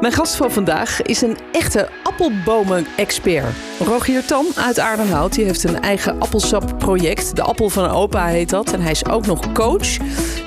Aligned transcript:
Mijn 0.00 0.12
gast 0.12 0.36
van 0.36 0.50
vandaag 0.50 1.02
is 1.02 1.20
een 1.20 1.36
echte 1.52 1.88
appelbomen-expert. 2.02 3.54
Rogier 3.78 4.24
Tan 4.24 4.46
uit 4.56 4.78
Aardenhout. 4.78 5.34
Die 5.34 5.44
heeft 5.44 5.64
een 5.64 5.80
eigen 5.80 6.20
appelsapproject. 6.20 7.36
De 7.36 7.42
appel 7.42 7.68
van 7.68 7.90
opa 7.90 8.26
heet 8.26 8.48
dat. 8.50 8.72
En 8.72 8.80
hij 8.80 8.90
is 8.90 9.06
ook 9.06 9.26
nog 9.26 9.52
coach. 9.52 9.96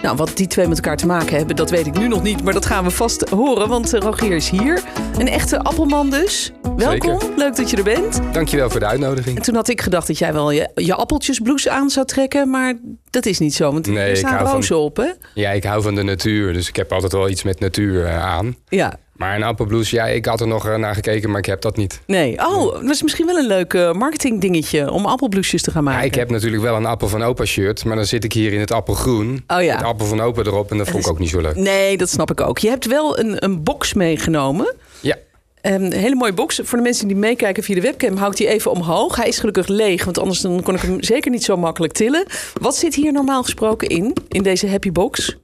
Nou, 0.01 0.15
wat 0.15 0.37
die 0.37 0.47
twee 0.47 0.67
met 0.67 0.77
elkaar 0.77 0.97
te 0.97 1.05
maken 1.05 1.37
hebben, 1.37 1.55
dat 1.55 1.69
weet 1.69 1.85
ik 1.85 1.97
nu 1.97 2.07
nog 2.07 2.23
niet. 2.23 2.43
Maar 2.43 2.53
dat 2.53 2.65
gaan 2.65 2.83
we 2.83 2.89
vast 2.89 3.29
horen, 3.29 3.67
want 3.67 3.93
eh, 3.93 3.99
Rogier 4.01 4.35
is 4.35 4.49
hier. 4.49 4.81
Een 5.17 5.27
echte 5.27 5.59
appelman 5.59 6.09
dus. 6.09 6.51
Welkom, 6.75 7.19
Zeker. 7.19 7.37
leuk 7.37 7.55
dat 7.55 7.69
je 7.69 7.77
er 7.77 7.83
bent. 7.83 8.19
Dankjewel 8.31 8.69
voor 8.69 8.79
de 8.79 8.85
uitnodiging. 8.85 9.37
En 9.37 9.43
toen 9.43 9.55
had 9.55 9.67
ik 9.67 9.81
gedacht 9.81 10.07
dat 10.07 10.17
jij 10.17 10.33
wel 10.33 10.51
je, 10.51 10.69
je 10.75 10.95
appeltjesblouse 10.95 11.69
aan 11.69 11.89
zou 11.89 12.05
trekken. 12.05 12.49
Maar 12.49 12.73
dat 13.09 13.25
is 13.25 13.39
niet 13.39 13.53
zo, 13.53 13.71
want 13.71 13.87
Nee, 13.87 13.97
er 13.97 14.09
ik 14.09 14.15
staan 14.15 14.45
rozen 14.45 14.77
op, 14.77 14.97
hè? 14.97 15.09
Ja, 15.33 15.49
ik 15.49 15.63
hou 15.63 15.81
van 15.81 15.95
de 15.95 16.03
natuur, 16.03 16.53
dus 16.53 16.67
ik 16.69 16.75
heb 16.75 16.91
altijd 16.91 17.11
wel 17.11 17.29
iets 17.29 17.43
met 17.43 17.59
natuur 17.59 18.05
eh, 18.05 18.23
aan. 18.23 18.55
Ja. 18.67 19.01
Maar 19.23 19.35
een 19.35 19.43
appelblouse, 19.43 19.95
ja, 19.95 20.05
ik 20.05 20.25
had 20.25 20.41
er 20.41 20.47
nog 20.47 20.67
eh, 20.67 20.75
naar 20.75 20.93
gekeken, 20.93 21.29
maar 21.29 21.39
ik 21.39 21.45
heb 21.45 21.61
dat 21.61 21.77
niet. 21.77 22.01
Nee. 22.07 22.39
Oh, 22.39 22.73
dat 22.73 22.89
is 22.89 23.03
misschien 23.03 23.25
wel 23.25 23.37
een 23.37 23.47
leuk 23.47 23.73
eh, 23.73 23.91
marketingdingetje 23.91 24.91
om 24.91 25.05
appelbloesjes 25.05 25.61
te 25.61 25.71
gaan 25.71 25.83
maken. 25.83 25.99
Ja, 25.99 26.05
ik 26.05 26.15
heb 26.15 26.29
natuurlijk 26.29 26.63
wel 26.63 26.75
een 26.75 26.85
appel 26.85 27.07
van 27.07 27.23
opa 27.23 27.45
shirt, 27.45 27.85
maar 27.85 27.95
dan 27.95 28.05
zit 28.05 28.23
ik 28.23 28.33
hier 28.33 28.53
in 28.53 28.59
het 28.59 28.71
appelgroen. 28.71 29.43
Oh 29.47 29.61
ja. 29.61 29.75
Het 29.75 29.85
appel 29.85 30.05
van 30.05 30.21
opa 30.21 30.41
erop 30.41 30.71
en 30.71 30.77
dat 30.77 30.89
vond 30.89 31.03
ik 31.03 31.09
ook 31.09 31.19
niet 31.19 31.29
zo 31.29 31.41
leuk. 31.41 31.55
Nee, 31.55 31.97
dat 31.97 32.09
snap 32.09 32.31
ik 32.31 32.41
ook. 32.41 32.57
Je 32.57 32.69
hebt 32.69 32.85
wel 32.85 33.19
een, 33.19 33.43
een 33.43 33.63
box 33.63 33.93
meegenomen. 33.93 34.75
Ja, 34.99 35.15
Ehm, 35.63 35.83
een 35.83 35.93
hele 35.93 36.15
mooie 36.15 36.33
box. 36.33 36.59
Voor 36.63 36.77
de 36.77 36.83
mensen 36.83 37.07
die 37.07 37.17
meekijken 37.17 37.63
via 37.63 37.75
de 37.75 37.81
webcam, 37.81 38.17
hou 38.17 38.31
ik 38.31 38.37
die 38.37 38.47
even 38.47 38.71
omhoog. 38.71 39.15
Hij 39.15 39.27
is 39.27 39.39
gelukkig 39.39 39.67
leeg, 39.67 40.03
want 40.03 40.19
anders 40.19 40.39
dan 40.39 40.63
kon 40.63 40.75
ik 40.75 40.81
hem 40.81 41.03
zeker 41.03 41.31
niet 41.31 41.43
zo 41.43 41.57
makkelijk 41.57 41.93
tillen. 41.93 42.25
Wat 42.61 42.75
zit 42.75 42.95
hier 42.95 43.11
normaal 43.11 43.43
gesproken 43.43 43.87
in, 43.87 44.15
in 44.27 44.43
deze 44.43 44.67
happy 44.67 44.91
box? 44.91 45.37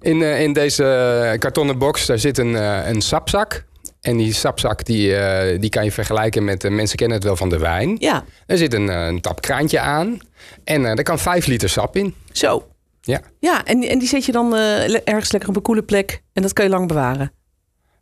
in, 0.00 0.22
eh, 0.22 0.42
in 0.42 0.52
deze 0.52 0.84
eh, 0.84 1.38
kartonnen 1.38 1.78
box 1.78 2.06
daar 2.06 2.18
zit 2.18 2.38
een, 2.38 2.56
eh, 2.56 2.88
een 2.88 3.00
sapzak. 3.00 3.64
En 4.00 4.16
die 4.16 4.32
sapzak 4.32 4.84
die, 4.84 5.14
die 5.58 5.70
kan 5.70 5.84
je 5.84 5.92
vergelijken 5.92 6.44
met, 6.44 6.70
mensen 6.70 6.96
kennen 6.96 7.16
het 7.16 7.26
wel 7.26 7.36
van 7.36 7.48
de 7.48 7.58
wijn. 7.58 7.96
Ja, 7.98 8.24
Er 8.46 8.58
zit 8.58 8.74
een, 8.74 8.88
een 8.88 9.20
tap 9.20 9.40
kraantje 9.40 9.80
aan 9.80 10.18
en 10.64 10.84
er 10.84 11.02
kan 11.02 11.18
5 11.18 11.46
liter 11.46 11.68
sap 11.68 11.96
in. 11.96 12.14
zo. 12.32 12.68
Ja. 13.00 13.20
Ja, 13.40 13.64
en, 13.64 13.82
en 13.82 13.98
die 13.98 14.08
zet 14.08 14.24
je 14.24 14.32
dan 14.32 14.56
ergens 15.04 15.32
lekker 15.32 15.48
op 15.48 15.56
een 15.56 15.62
koele 15.62 15.82
plek. 15.82 16.22
En 16.32 16.42
dat 16.42 16.52
kan 16.52 16.64
je 16.64 16.70
lang 16.70 16.88
bewaren. 16.88 17.32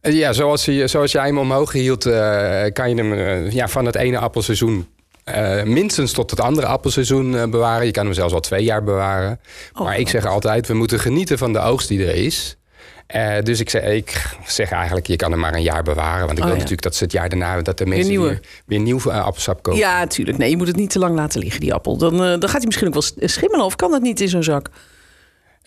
Eh, 0.06 0.12
Ja, 0.12 0.32
zoals, 0.32 0.64
je, 0.64 0.86
zoals 0.86 1.12
jij 1.12 1.26
hem 1.26 1.38
omhoog 1.38 1.72
hield, 1.72 2.06
eh, 2.06 2.64
kan 2.72 2.88
je 2.88 2.94
hem 2.94 3.12
eh, 3.12 3.50
ja, 3.50 3.68
van 3.68 3.84
het 3.86 3.94
ene 3.94 4.18
appelseizoen 4.18 4.86
minstens 5.64 6.12
tot 6.12 6.30
het 6.30 6.40
andere 6.40 6.66
appelseizoen 6.66 7.50
bewaren. 7.50 7.86
Je 7.86 7.92
kan 7.92 8.04
hem 8.04 8.14
zelfs 8.14 8.32
al 8.32 8.40
twee 8.40 8.64
jaar 8.64 8.84
bewaren. 8.84 9.40
Oh, 9.74 9.84
maar 9.84 9.98
ik 9.98 10.08
zeg 10.08 10.26
altijd, 10.26 10.66
we 10.66 10.74
moeten 10.74 11.00
genieten 11.00 11.38
van 11.38 11.52
de 11.52 11.58
oogst 11.58 11.88
die 11.88 12.06
er 12.06 12.14
is. 12.14 12.56
Dus 13.42 13.60
ik 13.60 13.70
zeg, 13.70 13.82
ik 13.82 14.36
zeg 14.46 14.70
eigenlijk, 14.70 15.06
je 15.06 15.16
kan 15.16 15.30
hem 15.30 15.40
maar 15.40 15.54
een 15.54 15.62
jaar 15.62 15.82
bewaren. 15.82 16.26
Want 16.26 16.38
ik 16.38 16.44
Oh, 16.44 16.44
wil 16.44 16.48
ja. 16.48 16.54
natuurlijk 16.54 16.82
dat 16.82 16.94
ze 16.94 17.04
het 17.04 17.12
jaar 17.12 17.28
daarna... 17.28 17.62
dat 17.62 17.78
de 17.78 17.86
mensen 17.86 18.08
nieuwe. 18.08 18.28
weer, 18.28 18.40
weer 18.66 18.80
nieuw 18.80 19.12
appelsap 19.12 19.62
kopen. 19.62 19.80
Ja, 19.80 19.98
natuurlijk. 19.98 20.38
Nee, 20.38 20.50
je 20.50 20.56
moet 20.56 20.66
het 20.66 20.76
niet 20.76 20.90
te 20.90 20.98
lang 20.98 21.14
laten 21.14 21.40
liggen, 21.40 21.60
die 21.60 21.74
appel. 21.74 21.96
Dan, 21.96 22.16
dan 22.16 22.42
gaat 22.42 22.52
hij 22.52 22.64
misschien 22.66 22.86
ook 22.86 22.92
wel 22.92 23.28
schimmelen. 23.28 23.64
Of 23.64 23.76
kan 23.76 23.90
dat 23.90 24.02
niet 24.02 24.20
in 24.20 24.28
zo'n 24.28 24.42
zak? 24.42 24.68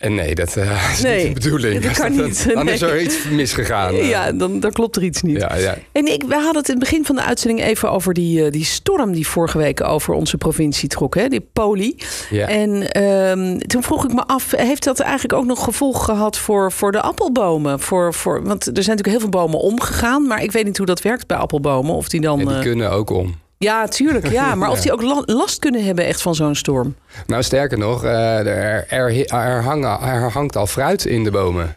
En 0.00 0.14
nee, 0.14 0.34
dat 0.34 0.56
eh, 0.56 0.90
is 0.92 1.00
Nee, 1.02 1.24
niet 1.28 1.34
de 1.34 1.40
bedoeling. 1.42 1.82
dat 1.82 1.92
kan 1.98 2.16
Dan- 2.16 2.26
niet. 2.26 2.54
Dan 2.54 2.68
is 2.74 2.80
er 2.82 3.00
iets 3.00 3.24
misgegaan. 3.28 3.94
eh. 3.94 4.08
Ja, 4.08 4.32
dan, 4.32 4.60
dan 4.60 4.72
klopt 4.72 4.96
er 4.96 5.02
iets 5.04 5.22
niet. 5.22 5.40
ja, 5.40 5.56
ja. 5.56 5.78
En 5.92 6.06
ik, 6.12 6.22
we 6.26 6.34
hadden 6.34 6.56
het 6.56 6.68
in 6.68 6.74
het 6.74 6.82
begin 6.84 7.04
van 7.04 7.14
de 7.16 7.22
uitzending 7.22 7.62
even 7.68 7.90
over 7.90 8.14
die, 8.14 8.44
eh, 8.44 8.50
die 8.50 8.64
storm 8.64 9.12
die 9.12 9.26
vorige 9.26 9.58
week 9.58 9.80
over 9.82 10.14
onze 10.14 10.36
provincie 10.36 10.88
trok, 10.88 11.14
hè? 11.14 11.28
die 11.28 11.46
poli. 11.52 11.96
Ja. 12.30 12.46
En 12.48 12.90
ehm, 12.92 13.58
toen 13.58 13.82
vroeg 13.82 14.04
ik 14.04 14.12
me 14.14 14.26
af, 14.26 14.50
heeft 14.56 14.84
dat 14.84 15.00
eigenlijk 15.00 15.32
ook 15.32 15.46
nog 15.46 15.64
gevolg 15.64 16.04
gehad 16.04 16.38
voor, 16.38 16.72
voor 16.72 16.92
de 16.92 17.00
appelbomen? 17.00 17.80
Voor, 17.80 18.14
voor, 18.14 18.42
want 18.44 18.66
er 18.66 18.82
zijn 18.82 18.96
natuurlijk 18.96 19.08
heel 19.08 19.20
veel 19.20 19.40
bomen 19.40 19.58
omgegaan, 19.60 20.26
maar 20.26 20.42
ik 20.42 20.52
weet 20.52 20.64
niet 20.64 20.76
hoe 20.76 20.86
dat 20.86 21.02
werkt 21.02 21.26
bij 21.26 21.36
appelbomen. 21.36 21.94
Of 21.94 22.08
die 22.08 22.20
dan. 22.20 22.40
En 22.40 22.46
die 22.46 22.54
eh, 22.56 22.62
kunnen 22.62 22.90
ook 22.90 23.10
om. 23.10 23.34
Ja, 23.64 23.86
tuurlijk, 23.86 24.30
ja. 24.30 24.54
Maar 24.60 24.70
of 24.70 24.80
die 24.80 24.92
ook 24.92 25.02
la- 25.02 25.22
last 25.24 25.58
kunnen 25.58 25.84
hebben 25.84 26.04
echt 26.04 26.22
van 26.22 26.34
zo'n 26.34 26.54
storm. 26.54 26.94
Nou, 27.26 27.42
sterker 27.42 27.78
nog, 27.78 28.04
eh, 28.04 28.38
er, 28.38 28.86
er, 28.88 29.26
er, 29.32 29.62
hangen, 29.62 30.00
er 30.00 30.30
hangt 30.32 30.56
al 30.56 30.66
fruit 30.66 31.04
in 31.04 31.24
de 31.24 31.30
bomen. 31.30 31.76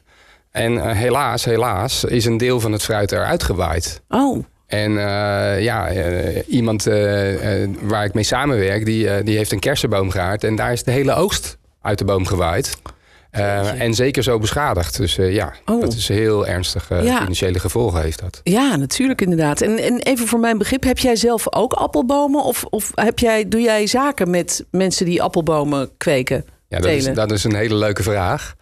En 0.52 0.78
eh, 0.84 0.96
helaas, 0.98 1.46
helaas 1.46 2.04
is 2.04 2.26
een 2.26 2.38
deel 2.38 2.60
van 2.60 2.72
het 2.72 2.84
fruit 2.84 3.12
eruit 3.12 3.44
gewaaid. 3.44 4.02
Oh, 4.10 4.44
En 4.68 4.98
eh, 4.98 5.62
ja, 5.64 5.92
iemand 6.48 6.84
waar 7.82 8.06
ik 8.06 8.14
mee 8.14 8.24
samenwerk, 8.24 8.86
die, 8.86 9.24
die 9.24 9.38
heeft 9.38 9.52
een 9.52 9.60
kersenboom 9.60 10.10
gehaald. 10.10 10.44
En 10.44 10.56
daar 10.56 10.72
is 10.72 10.84
de 10.84 10.92
hele 10.92 11.14
oogst 11.16 11.58
uit 11.82 11.98
de 11.98 12.06
boom 12.06 12.26
gewaaid. 12.26 12.78
Eh, 13.34 13.82
en 13.82 13.94
zeker 13.94 14.24
zo 14.24 14.40
beschadigd. 14.40 14.98
Dus 14.98 15.18
eh, 15.18 15.34
ja, 15.34 15.54
Oh. 15.66 15.82
dat 15.82 15.94
is 15.94 16.08
heel 16.08 16.48
ernstig. 16.48 16.90
eh, 16.90 17.04
Ja. 17.04 17.18
Financiële 17.18 17.60
gevolgen 17.60 18.02
heeft 18.02 18.20
dat. 18.20 18.40
ja, 18.44 18.76
natuurlijk 18.76 19.22
inderdaad. 19.22 19.62
En, 19.62 19.78
en 19.78 20.00
even 20.00 20.28
voor 20.28 20.40
mijn 20.40 20.58
begrip, 20.58 20.84
heb 20.84 20.98
jij 21.00 21.16
zelf 21.16 21.54
ook 21.54 21.74
appelbomen? 21.74 22.44
Of, 22.44 22.64
of 22.70 22.92
heb 22.96 23.20
jij, 23.20 23.48
doe 23.48 23.62
jij 23.62 23.88
zaken 23.88 24.30
met 24.30 24.66
mensen 24.72 25.06
die 25.06 25.22
appelbomen 25.22 25.90
kweken? 25.98 26.46
Ja, 26.68 26.80
dat 26.80 26.90
is, 26.90 27.02
telen? 27.02 27.16
dat 27.16 27.32
is 27.32 27.44
een 27.44 27.56
hele 27.56 27.76
leuke 27.76 28.04
vraag. 28.04 28.56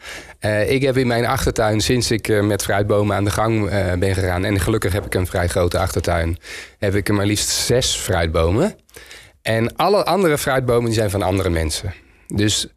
Ik 0.68 0.82
heb 0.82 0.98
in 0.98 1.08
mijn 1.08 1.26
achtertuin, 1.26 1.82
sinds 1.82 2.12
ik 2.12 2.42
met 2.44 2.64
fruitbomen 2.64 3.16
aan 3.16 3.24
de 3.24 3.32
gang 3.32 3.70
ben 4.00 4.14
gegaan... 4.14 4.46
en 4.46 4.60
gelukkig 4.60 4.94
heb 4.94 5.06
ik 5.06 5.14
een 5.16 5.28
vrij 5.28 5.48
grote 5.48 5.78
achtertuin... 5.78 6.38
heb 6.80 6.96
ik 6.96 7.08
er 7.08 7.14
maar 7.14 7.26
liefst 7.26 7.50
zes 7.50 7.96
fruitbomen. 7.96 8.76
En 9.42 9.76
alle 9.76 10.04
andere 10.06 10.38
fruitbomen 10.38 10.86
die 10.86 10.94
zijn 10.94 11.10
van 11.10 11.22
andere 11.22 11.50
mensen. 11.50 11.94
Dus 12.28 12.68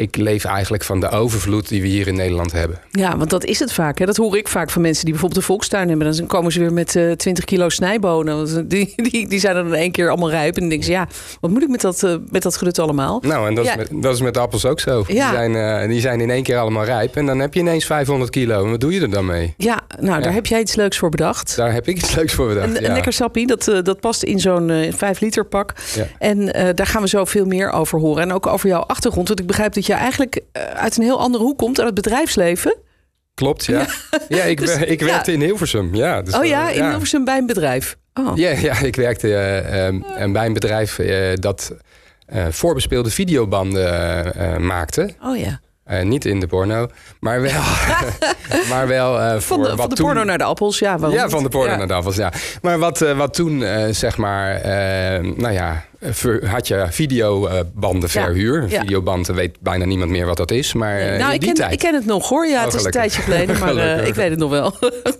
ik 0.00 0.16
leef 0.16 0.44
eigenlijk 0.44 0.84
van 0.84 1.00
de 1.00 1.08
overvloed 1.08 1.68
die 1.68 1.82
we 1.82 1.88
hier 1.88 2.06
in 2.06 2.14
Nederland 2.14 2.52
hebben. 2.52 2.78
Ja, 2.90 3.16
want 3.16 3.30
dat 3.30 3.44
is 3.44 3.58
het 3.58 3.72
vaak. 3.72 3.98
Hè? 3.98 4.06
Dat 4.06 4.16
hoor 4.16 4.36
ik 4.36 4.48
vaak 4.48 4.70
van 4.70 4.82
mensen 4.82 5.02
die 5.04 5.12
bijvoorbeeld 5.12 5.40
een 5.40 5.46
volkstuin 5.48 5.88
hebben. 5.88 6.16
Dan 6.16 6.26
komen 6.26 6.52
ze 6.52 6.60
weer 6.60 6.72
met 6.72 6.96
eh 6.96 7.10
20 7.12 7.44
kilo 7.44 7.68
snijbonen. 7.68 8.36
Want 8.36 8.70
Die, 8.70 8.94
die, 9.10 9.28
die 9.28 9.40
zijn 9.40 9.54
dan 9.54 9.74
één 9.74 9.90
keer 9.92 10.08
allemaal 10.08 10.30
rijp. 10.30 10.54
En 10.54 10.60
dan 10.60 10.68
denken 10.68 10.86
ze, 10.86 10.92
ja, 10.92 11.08
wat 11.40 11.50
moet 11.50 11.62
ik 11.62 11.68
met 11.68 11.80
dat, 11.80 12.02
eh, 12.02 12.14
met 12.30 12.42
dat 12.42 12.56
gedut 12.56 12.78
allemaal? 12.78 13.18
Nou, 13.26 13.48
en 13.48 13.54
dat, 13.54 13.64
Ja. 13.64 13.70
is, 13.70 13.76
met, 13.76 14.02
dat 14.02 14.14
is 14.14 14.20
met 14.20 14.36
appels 14.36 14.64
ook 14.64 14.80
zo. 14.80 15.04
Ja. 15.06 15.28
Die, 15.28 15.36
zijn, 15.38 15.54
eh, 15.54 15.88
die 15.88 16.00
zijn 16.00 16.20
in 16.20 16.30
één 16.30 16.42
keer 16.42 16.58
allemaal 16.58 16.84
rijp. 16.84 17.16
En 17.16 17.26
dan 17.26 17.38
heb 17.38 17.54
je 17.54 17.60
ineens 17.60 17.84
500 17.86 18.30
kilo. 18.30 18.64
En 18.64 18.70
wat 18.70 18.80
doe 18.80 18.92
je 18.92 19.00
er 19.00 19.10
dan 19.10 19.26
mee? 19.26 19.54
Ja, 19.56 19.80
nou, 20.00 20.22
daar 20.22 20.32
heb 20.32 20.46
jij 20.46 20.60
iets 20.60 20.74
leuks 20.74 20.98
voor 20.98 21.08
bedacht. 21.10 21.56
Daar 21.56 21.72
heb 21.72 21.88
ik 21.88 21.96
iets 21.96 22.14
leuks 22.14 22.32
voor 22.32 22.48
bedacht. 22.48 22.68
Een, 22.76 22.84
een 22.84 22.92
lekker 22.92 23.12
sappie, 23.12 23.46
dat, 23.46 23.68
eh, 23.68 23.82
dat 23.82 24.00
past 24.00 24.22
in 24.22 24.40
zo'n 24.40 24.70
eh 24.70 24.92
5 24.92 25.20
liter 25.20 25.44
pak. 25.44 25.72
En 26.18 26.52
eh, 26.52 26.68
daar 26.74 26.86
gaan 26.86 27.02
we 27.02 27.08
zo 27.08 27.24
veel 27.24 27.44
meer 27.46 27.70
over 27.70 27.98
horen. 27.98 28.22
En 28.22 28.32
ook 28.32 28.46
over 28.46 28.68
jouw 28.68 28.80
achtergrond. 28.80 29.28
Want 29.28 29.40
ik 29.40 29.46
begrijp 29.46 29.72
dat 29.74 29.86
je 29.86 29.89
eigenlijk 29.94 30.40
eh, 30.52 30.62
uit 30.62 30.96
een 30.96 31.02
heel 31.02 31.20
andere 31.20 31.44
hoek 31.44 31.58
komt. 31.58 31.78
Uit 31.78 31.86
het 31.86 31.94
bedrijfsleven. 31.94 32.76
Klopt, 33.34 33.64
ja. 33.64 33.86
Ja, 34.28 34.42
ik, 34.52 34.58
Dus, 34.66 34.76
ik 34.76 35.00
ja. 35.00 35.06
werkte 35.06 35.32
in 35.32 35.40
Hilversum. 35.40 35.94
Ja, 35.94 36.22
dus 36.22 36.34
oh 36.34 36.44
ja, 36.44 36.70
in 36.70 36.88
Hilversum 36.88 37.24
bij 37.24 37.38
een 37.38 37.46
bedrijf. 37.46 37.96
Oh. 38.14 38.32
Ja, 38.34 38.50
ja 38.50 38.78
ik 38.78 38.96
werkte 38.96 39.34
eh, 39.34 39.86
en 40.22 40.32
bij 40.32 40.46
een 40.46 40.52
bedrijf 40.52 40.98
eh, 40.98 41.34
dat 41.34 41.72
eh, 42.30 42.46
voorbespeelde 42.50 43.10
videobanden 43.10 43.86
eh, 43.86 44.54
eh, 44.54 44.60
maakte. 44.60 45.14
oh 45.22 45.36
ja. 45.36 45.60
Eh, 45.90 46.02
niet 46.02 46.24
in 46.24 46.40
de 46.40 46.46
porno, 46.46 46.86
maar 47.20 47.40
wel, 47.42 47.62
maar 48.70 48.86
wel 48.88 49.20
eh, 49.20 49.30
voor 49.30 49.40
Van 49.40 49.62
de, 49.62 49.68
wat 49.68 49.76
van 49.76 49.88
de 49.88 49.94
toen... 49.94 50.04
porno 50.06 50.24
naar 50.24 50.38
de 50.38 50.44
appels, 50.44 50.78
ja. 50.78 50.98
Ja, 51.10 51.28
van 51.28 51.42
de 51.42 51.48
porno 51.48 51.70
Ja. 51.70 51.76
naar 51.76 51.86
de 51.86 51.92
afwas, 51.94 52.16
ja. 52.16 52.32
Maar 52.62 52.78
wat, 52.78 53.02
eh, 53.02 53.16
wat 53.16 53.34
toen, 53.34 53.64
zeg 53.90 54.16
maar, 54.16 54.60
nou 55.36 55.52
ja, 55.52 55.84
ver- 56.00 56.48
had 56.48 56.68
je 56.68 56.86
videobandenverhuur. 56.90 58.68
Ja. 58.68 58.80
Videoband, 58.80 59.26
weet 59.26 59.56
bijna 59.60 59.84
niemand 59.84 60.10
meer 60.10 60.26
wat 60.26 60.36
dat 60.36 60.50
is, 60.50 60.72
maar 60.72 60.96
nou, 60.98 61.14
in 61.28 61.30
ik 61.34 61.40
die 61.40 61.48
ken, 61.48 61.54
tijd... 61.54 61.72
ik 61.72 61.78
ken 61.78 61.94
het 61.94 62.06
nog 62.06 62.28
hoor. 62.28 62.46
Ja, 62.46 62.58
Oh, 62.58 62.64
het 62.64 62.74
is 62.74 62.84
een 62.84 62.90
tijdje 62.90 63.22
geleden, 63.22 63.58
maar 63.58 63.76
ik 64.10 64.14
weet 64.14 64.30
het 64.30 64.38
nog 64.38 64.50
wel. 64.50 64.74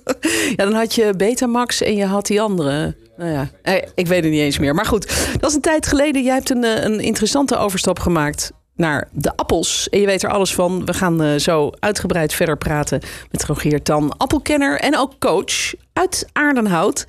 ja, 0.57 0.65
dan 0.65 0.73
had 0.73 0.95
je 0.95 1.15
Betamax 1.17 1.83
en 1.83 1.97
je 1.97 2.05
had 2.07 2.27
die 2.27 2.41
andere. 2.41 2.95
Nou 3.17 3.31
ja, 3.33 3.49
ik 3.95 4.07
weet 4.07 4.23
het 4.23 4.33
niet 4.33 4.41
eens 4.41 4.59
meer. 4.59 4.75
Maar 4.75 4.87
goed, 4.87 5.31
dat 5.41 5.51
is 5.51 5.57
een 5.57 5.63
tijd 5.63 5.87
geleden. 5.87 6.23
Jij 6.23 6.35
hebt 6.35 6.51
een, 6.51 6.65
een 6.85 7.01
interessante 7.01 7.57
overstap 7.57 7.99
gemaakt 7.99 8.51
naar 8.81 9.09
de 9.13 9.37
appels. 9.37 9.89
En 9.89 10.01
je 10.01 10.07
weet 10.07 10.23
er 10.23 10.31
alles 10.31 10.55
van. 10.55 10.85
We 10.85 10.95
gaan 10.95 11.23
eh, 11.23 11.35
zo 11.37 11.71
uitgebreid 11.79 12.35
verder 12.35 12.59
praten 12.59 13.01
met 13.31 13.45
Rogier 13.45 13.83
Tan, 13.83 14.17
appelkenner 14.17 14.81
en 14.81 14.99
ook 14.99 15.19
coach 15.19 15.75
uit 15.93 16.29
Aardenhout. 16.33 17.05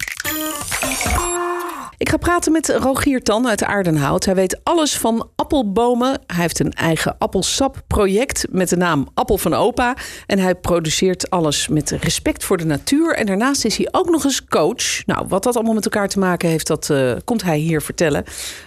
Ik 2.02 2.10
ga 2.10 2.18
praten 2.18 2.52
met 2.52 2.70
Rogier 2.70 3.22
Tan 3.22 3.48
uit 3.48 3.64
Aardenhout. 3.64 4.26
Hij 4.26 4.36
weet 4.36 4.60
alles 4.64 4.98
van 4.98 5.30
appelbomen. 5.36 6.20
Hij 6.26 6.42
heeft 6.42 6.60
een 6.60 6.72
eigen 6.72 7.16
appelsapproject 7.18 8.46
met 8.50 8.70
de 8.70 8.78
naam 8.78 9.08
Appel 9.14 9.38
van 9.38 9.54
Opa. 9.54 9.96
En 10.26 10.40
hij 10.40 10.56
produceert 10.56 11.30
alles 11.30 11.68
met 11.68 11.90
respect 11.90 12.44
voor 12.44 12.58
de 12.58 12.66
natuur. 12.66 13.16
En 13.16 13.26
daarnaast 13.26 13.66
is 13.66 13.78
hij 13.78 13.88
ook 13.92 14.10
nog 14.10 14.24
eens 14.24 14.46
coach. 14.46 15.06
Nou, 15.06 15.26
wat 15.28 15.44
dat 15.44 15.56
allemaal 15.56 15.74
met 15.74 15.86
elkaar 15.86 16.10
te 16.10 16.20
maken 16.20 16.50
heeft, 16.50 16.68
dat 16.68 16.90
eh, 16.90 17.14
komt 17.26 17.44
hij 17.44 17.58
hier 17.58 17.82
vertellen. 17.82 18.24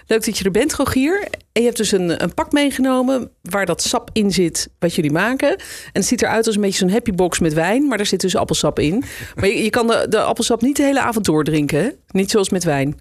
Leuk 0.06 0.24
dat 0.24 0.38
je 0.38 0.44
er 0.44 0.50
bent, 0.50 0.74
Rogier. 0.74 1.28
En 1.54 1.60
je 1.60 1.66
hebt 1.68 1.76
dus 1.76 1.92
een, 1.92 2.22
een 2.22 2.34
pak 2.34 2.52
meegenomen 2.52 3.30
waar 3.42 3.66
dat 3.66 3.82
sap 3.82 4.10
in 4.12 4.30
zit 4.32 4.68
wat 4.78 4.94
jullie 4.94 5.12
maken. 5.12 5.48
En 5.48 5.60
het 5.92 6.06
ziet 6.06 6.22
eruit 6.22 6.46
als 6.46 6.54
een 6.54 6.60
beetje 6.60 6.78
zo'n 6.78 6.90
happy 6.90 7.12
box 7.12 7.38
met 7.38 7.52
wijn. 7.52 7.86
Maar 7.88 7.96
daar 7.96 8.06
zit 8.06 8.20
dus 8.20 8.36
appelsap 8.36 8.78
in. 8.78 9.04
Maar 9.34 9.46
je, 9.48 9.62
je 9.64 9.70
kan 9.70 9.86
de, 9.86 10.06
de 10.08 10.20
appelsap 10.20 10.60
niet 10.62 10.76
de 10.76 10.82
hele 10.82 11.00
avond 11.00 11.24
doordrinken, 11.24 11.78
hè? 11.78 11.88
Niet 12.08 12.30
zoals 12.30 12.48
met 12.48 12.64
wijn. 12.64 13.00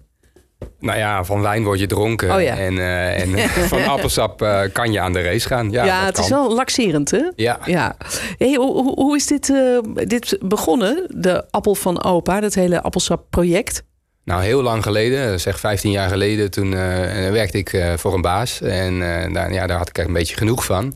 Nou 0.78 0.98
ja, 0.98 1.24
van 1.24 1.40
wijn 1.40 1.64
word 1.64 1.78
je 1.78 1.86
dronken. 1.86 2.34
Oh 2.34 2.42
ja. 2.42 2.58
En, 2.58 2.78
eh, 2.78 3.20
en 3.20 3.48
van 3.68 3.84
appelsap 3.84 4.42
eh, 4.42 4.60
kan 4.72 4.92
je 4.92 5.00
aan 5.00 5.12
de 5.12 5.22
race 5.22 5.46
gaan. 5.48 5.70
Ja, 5.70 5.84
Ja, 5.84 6.04
het 6.04 6.18
is 6.18 6.28
wel 6.28 6.54
laxerend, 6.54 7.10
hè? 7.10 7.30
Ja. 7.36 7.58
Ja. 7.64 7.96
Hey, 8.38 8.54
hoe, 8.54 8.94
hoe- 8.94 9.16
is 9.16 9.26
dit, 9.26 9.50
eh, 9.50 9.78
dit 10.06 10.38
begonnen, 10.40 11.06
de 11.16 11.44
appel 11.50 11.74
van 11.74 12.04
opa, 12.04 12.40
dat 12.40 12.54
hele 12.54 12.82
appelsap-project? 12.82 13.82
Nou, 14.24 14.42
heel 14.42 14.62
lang 14.62 14.82
geleden, 14.82 15.40
zeg 15.40 15.60
15 15.60 15.90
jaar 15.90 16.08
geleden, 16.08 16.50
toen 16.50 16.74
eh, 16.74 17.30
werkte 17.30 17.58
ik 17.58 17.72
eh, 17.72 17.92
voor 17.96 18.14
een 18.14 18.20
baas. 18.20 18.60
En 18.60 19.22
eh, 19.22 19.32
daar, 19.32 19.52
ja, 19.52 19.66
daar 19.66 19.78
had 19.78 19.88
ik 19.88 19.98
er 19.98 20.06
een 20.06 20.12
beetje 20.12 20.36
genoeg 20.36 20.64
van. 20.64 20.94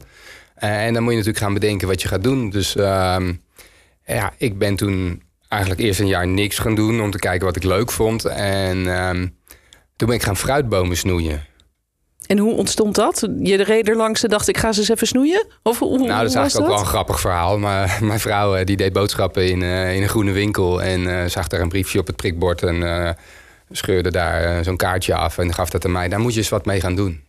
En 0.54 0.94
dan 0.94 1.02
moet 1.02 1.12
je 1.12 1.18
natuurlijk 1.18 1.44
gaan 1.44 1.54
bedenken 1.54 1.88
wat 1.88 2.02
je 2.02 2.08
gaat 2.08 2.22
doen. 2.22 2.50
Dus 2.50 2.76
ehm, 2.76 3.32
ja, 4.04 4.32
ik 4.36 4.58
ben 4.58 4.76
toen 4.76 5.22
eigenlijk 5.48 5.82
eerst 5.82 6.00
een 6.00 6.06
jaar 6.06 6.26
niks 6.26 6.58
gaan 6.58 6.74
doen 6.74 7.00
om 7.00 7.10
te 7.10 7.18
kijken 7.18 7.46
wat 7.46 7.56
ik 7.56 7.62
leuk 7.62 7.90
vond. 7.90 8.24
En 8.24 8.96
ehm, 8.96 9.26
toen 9.96 10.08
ben 10.08 10.16
ik 10.16 10.22
gaan 10.22 10.36
fruitbomen 10.36 10.96
snoeien. 10.96 11.44
En 12.28 12.38
hoe 12.38 12.54
ontstond 12.54 12.94
dat? 12.94 13.28
Je 13.42 13.62
reed 13.62 13.88
er 13.88 13.96
langs 13.96 14.22
en 14.22 14.28
dacht, 14.28 14.48
ik 14.48 14.56
ga 14.58 14.72
ze 14.72 14.80
eens 14.80 14.88
even 14.88 15.06
snoeien? 15.06 15.46
Of 15.62 15.78
hoe, 15.78 15.98
Nou, 15.98 16.08
dat 16.08 16.18
is 16.18 16.24
was 16.24 16.34
eigenlijk 16.34 16.70
ook 16.70 16.76
wel 16.76 16.84
een 16.84 16.90
grappig 16.90 17.20
verhaal. 17.20 17.58
Maar 17.58 17.98
mijn 18.02 18.20
vrouw 18.20 18.54
eh, 18.54 18.64
die 18.64 18.76
deed 18.76 18.92
boodschappen 18.92 19.48
in, 19.48 19.62
eh, 19.62 19.96
in 19.96 20.02
een 20.02 20.08
groene 20.08 20.32
winkel. 20.32 20.82
En 20.82 21.20
eh, 21.20 21.28
zag 21.28 21.48
daar 21.48 21.60
een 21.60 21.68
briefje 21.68 21.98
op 21.98 22.06
het 22.06 22.16
prikbord. 22.16 22.62
En 22.62 23.16
scheurde 23.70 24.10
daar 24.10 24.64
zo'n 24.64 24.76
kaartje 24.76 25.14
af 25.14 25.38
en 25.38 25.54
gaf 25.54 25.70
dat 25.70 25.84
aan 25.84 25.92
mij. 25.92 26.08
Daar 26.08 26.20
moet 26.20 26.32
je 26.32 26.38
eens 26.38 26.48
wat 26.48 26.66
mee 26.66 26.80
gaan 26.80 26.94
doen. 26.94 27.22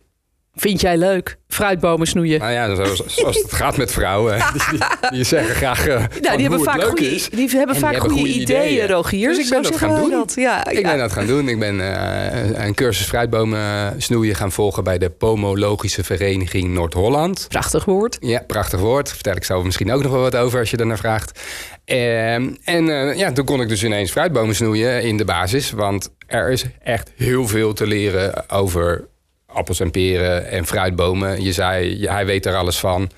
Vind 0.54 0.80
jij 0.80 0.96
leuk? 0.96 1.38
Fruitbomen 1.48 2.06
snoeien? 2.06 2.38
Nou 2.38 2.52
ja, 2.52 2.74
zoals, 2.74 3.04
zoals 3.06 3.36
het 3.42 3.52
gaat 3.52 3.76
met 3.76 3.92
vrouwen. 3.92 4.38
Die, 4.52 4.78
die, 4.78 5.10
die 5.10 5.24
zeggen 5.24 5.54
graag 5.54 5.86
eh, 5.86 6.04
Nou, 6.20 6.36
die 6.36 6.48
hebben 6.48 6.60
vaak 6.60 6.82
goede, 6.82 7.14
is. 7.14 7.28
die 7.28 7.48
hebben 7.48 7.74
En 7.74 7.80
vaak 7.80 7.90
die 7.90 8.00
hebben 8.00 8.18
goede 8.18 8.32
goede 8.32 8.42
ideeën, 8.42 8.72
ideeën. 8.72 8.88
Rogier. 8.88 9.28
Dus 9.28 9.38
ik 9.44 9.50
ben 9.50 9.62
dat 9.62 9.76
gaan 9.76 10.00
doen. 10.00 10.10
Dat. 10.10 10.32
Ja, 10.36 10.70
Ik 10.70 10.78
ja. 10.78 10.88
ben 10.90 10.98
dat 10.98 11.12
gaan 11.12 11.26
doen. 11.26 11.48
Ik 11.48 11.58
ben 11.58 11.80
eh, 11.80 12.64
een 12.66 12.74
cursus 12.74 13.06
fruitbomen 13.06 13.58
eh, 13.58 13.86
snoeien 13.96 14.34
gaan 14.34 14.52
volgen 14.52 14.84
bij 14.84 14.98
de 14.98 15.10
Pomologische 15.10 16.04
Vereniging 16.04 16.68
Noord-Holland. 16.74 17.46
Prachtig 17.48 17.84
woord. 17.84 18.16
Ja, 18.20 18.42
prachtig 18.46 18.80
woord. 18.80 19.08
Vertel 19.12 19.34
ik 19.36 19.44
zo 19.44 19.62
misschien 19.62 19.92
ook 19.92 20.02
nog 20.02 20.12
wel 20.12 20.20
wat 20.20 20.36
over 20.36 20.58
als 20.58 20.70
je 20.70 20.76
daarnaar 20.76 20.98
vraagt. 20.98 21.40
Ehm, 21.84 22.54
en 22.64 22.84
ja, 23.16 23.32
toen 23.32 23.44
kon 23.44 23.60
ik 23.60 23.68
dus 23.68 23.84
ineens 23.84 24.10
fruitbomen 24.10 24.54
snoeien 24.54 25.02
in 25.02 25.16
de 25.16 25.24
basis. 25.24 25.70
Want 25.70 26.10
er 26.26 26.50
is 26.50 26.64
echt 26.82 27.12
heel 27.16 27.46
veel 27.46 27.72
te 27.72 27.86
leren 27.86 28.50
over 28.50 29.08
appels 29.52 29.80
en 29.80 29.90
peren 29.90 30.50
en 30.50 30.66
fruitbomen. 30.66 31.42
Je 31.42 31.52
zei, 31.52 32.06
hij 32.06 32.26
weet 32.26 32.46
er 32.46 32.56
alles 32.56 32.78
van. 32.78 33.10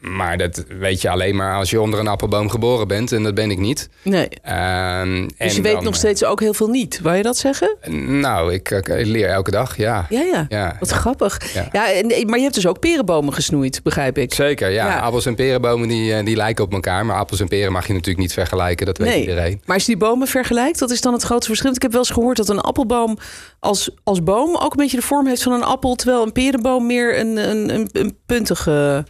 Maar 0.00 0.38
dat 0.38 0.64
weet 0.78 1.00
je 1.00 1.10
alleen 1.10 1.36
maar 1.36 1.56
als 1.56 1.70
je 1.70 1.80
onder 1.80 2.00
een 2.00 2.06
appelboom 2.08 2.48
geboren 2.48 2.88
bent. 2.88 3.12
En 3.12 3.22
dat 3.22 3.34
ben 3.34 3.50
ik 3.50 3.58
niet. 3.58 3.88
Nee. 4.02 4.28
Ehm, 4.42 5.28
Dus 5.38 5.56
je 5.56 5.62
weet 5.62 5.72
dan, 5.72 5.84
nog 5.84 5.94
steeds 5.94 6.24
ook 6.24 6.40
heel 6.40 6.54
veel 6.54 6.68
niet. 6.68 7.00
Wou 7.02 7.16
je 7.16 7.22
dat 7.22 7.36
zeggen? 7.36 7.76
eh, 7.80 7.92
Nou, 7.92 8.52
ik, 8.52 8.70
ik 8.70 8.88
leer 8.88 9.28
elke 9.28 9.50
dag, 9.50 9.76
ja. 9.76 10.06
Ja, 10.08 10.20
ja. 10.20 10.46
Ja, 10.48 10.76
Wat 10.80 10.90
grappig. 10.90 11.52
Ja. 11.54 11.68
Ja. 11.72 11.92
en, 11.92 12.26
maar 12.26 12.36
je 12.36 12.42
hebt 12.42 12.54
dus 12.54 12.66
ook 12.66 12.78
perenbomen 12.78 13.34
gesnoeid, 13.34 13.80
begrijp 13.82 14.18
ik. 14.18 14.34
Zeker, 14.34 14.70
ja. 14.70 14.98
Appels 14.98 15.26
en 15.26 15.34
perenbomen 15.34 15.88
die, 15.88 16.14
eh, 16.14 16.24
die 16.24 16.36
lijken 16.36 16.64
op 16.64 16.72
elkaar. 16.72 17.06
Maar 17.06 17.16
appels 17.16 17.40
en 17.40 17.48
peren 17.48 17.72
mag 17.72 17.86
je 17.86 17.92
natuurlijk 17.92 18.20
niet 18.20 18.32
vergelijken. 18.32 18.86
Dat 18.86 18.98
weet 18.98 19.08
Nee. 19.08 19.20
iedereen. 19.20 19.60
Maar 19.64 19.74
als 19.76 19.86
je 19.86 19.92
die 19.96 20.00
bomen 20.00 20.26
vergelijkt, 20.28 20.80
wat 20.80 20.90
is 20.90 21.00
dan 21.00 21.12
het 21.12 21.22
grootste 21.22 21.46
verschil? 21.46 21.64
Want 21.70 21.76
Ik 21.76 21.82
heb 21.82 21.92
wel 21.92 22.00
eens 22.00 22.10
gehoord 22.10 22.36
dat 22.36 22.48
een 22.48 22.60
appelboom 22.60 23.18
als, 23.58 23.90
als 24.04 24.22
boom 24.22 24.56
ook 24.56 24.70
een 24.70 24.76
beetje 24.82 24.96
de 24.96 25.02
vorm 25.02 25.26
heeft 25.26 25.42
van 25.42 25.52
een 25.52 25.64
appel, 25.64 25.94
terwijl 25.94 26.22
een 26.22 26.32
perenboom 26.32 26.86
meer 26.86 27.18
een, 27.18 27.36
een, 27.50 27.74
een, 27.74 27.88
een 27.92 28.16
puntige 28.26 29.04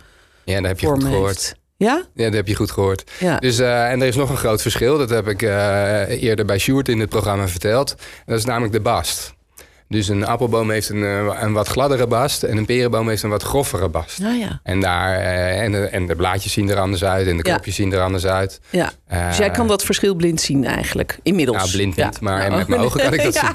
Ja, 0.50 0.60
dat 0.60 0.66
heb 0.66 0.80
je 0.80 0.86
goed 0.86 1.04
gehoord. 1.04 1.26
heeft. 1.26 1.54
Ja? 1.76 2.04
Ja, 2.14 2.24
dat 2.24 2.34
heb 2.34 2.46
je 2.46 2.54
goed 2.54 2.70
gehoord. 2.70 3.10
Ja. 3.18 3.38
Dus, 3.38 3.58
eh, 3.58 3.90
en 3.90 4.00
er 4.00 4.06
is 4.06 4.16
nog 4.16 4.30
een 4.30 4.36
groot 4.36 4.62
verschil. 4.62 4.98
Dat 4.98 5.10
heb 5.10 5.28
ik 5.28 5.42
eh, 5.42 6.22
eerder 6.22 6.44
bij 6.44 6.58
Sjoerd 6.58 6.88
in 6.88 7.00
het 7.00 7.08
programma 7.08 7.48
verteld. 7.48 7.94
Dat 8.26 8.38
is 8.38 8.44
namelijk 8.44 8.72
de 8.72 8.80
bast. 8.80 9.34
Dus 9.90 10.08
een 10.08 10.26
appelboom 10.26 10.70
heeft 10.70 10.88
een, 10.88 11.02
eh, 11.04 11.38
een 11.40 11.52
wat 11.52 11.68
gladdere 11.68 12.06
bast... 12.06 12.42
en 12.42 12.56
een 12.56 12.64
perenboom 12.64 13.08
heeft 13.08 13.22
een 13.22 13.30
wat 13.30 13.42
groffere 13.42 13.88
bast. 13.88 14.18
Nou 14.18 14.38
ja. 14.38 14.60
En, 14.62 14.80
daar, 14.80 15.18
eh, 15.18 15.60
en, 15.62 15.72
de, 15.72 15.78
en 15.78 16.06
de 16.06 16.16
blaadjes 16.16 16.52
zien 16.52 16.70
er 16.70 16.78
anders 16.78 17.04
uit 17.04 17.26
en 17.26 17.36
de 17.36 17.48
Ja. 17.48 17.54
kopjes 17.54 17.74
zien 17.74 17.92
er 17.92 18.00
anders 18.00 18.26
uit. 18.26 18.60
ja. 18.70 18.92
Eh, 19.06 19.28
Dus 19.28 19.36
jij 19.36 19.50
kan 19.50 19.66
dat 19.66 19.84
verschil 19.84 20.14
blind 20.14 20.40
zien 20.40 20.64
eigenlijk, 20.64 21.18
inmiddels. 21.22 21.56
Nou, 21.58 21.70
blind 21.70 21.96
Ja. 21.96 22.06
niet, 22.06 22.20
maar 22.20 22.38
Nou, 22.48 22.56
met 22.58 22.68
mijn 22.68 22.80
ogen 22.80 23.00
kan 23.00 23.12
ik 23.12 23.22
dat 23.22 23.34
ja. 23.40 23.52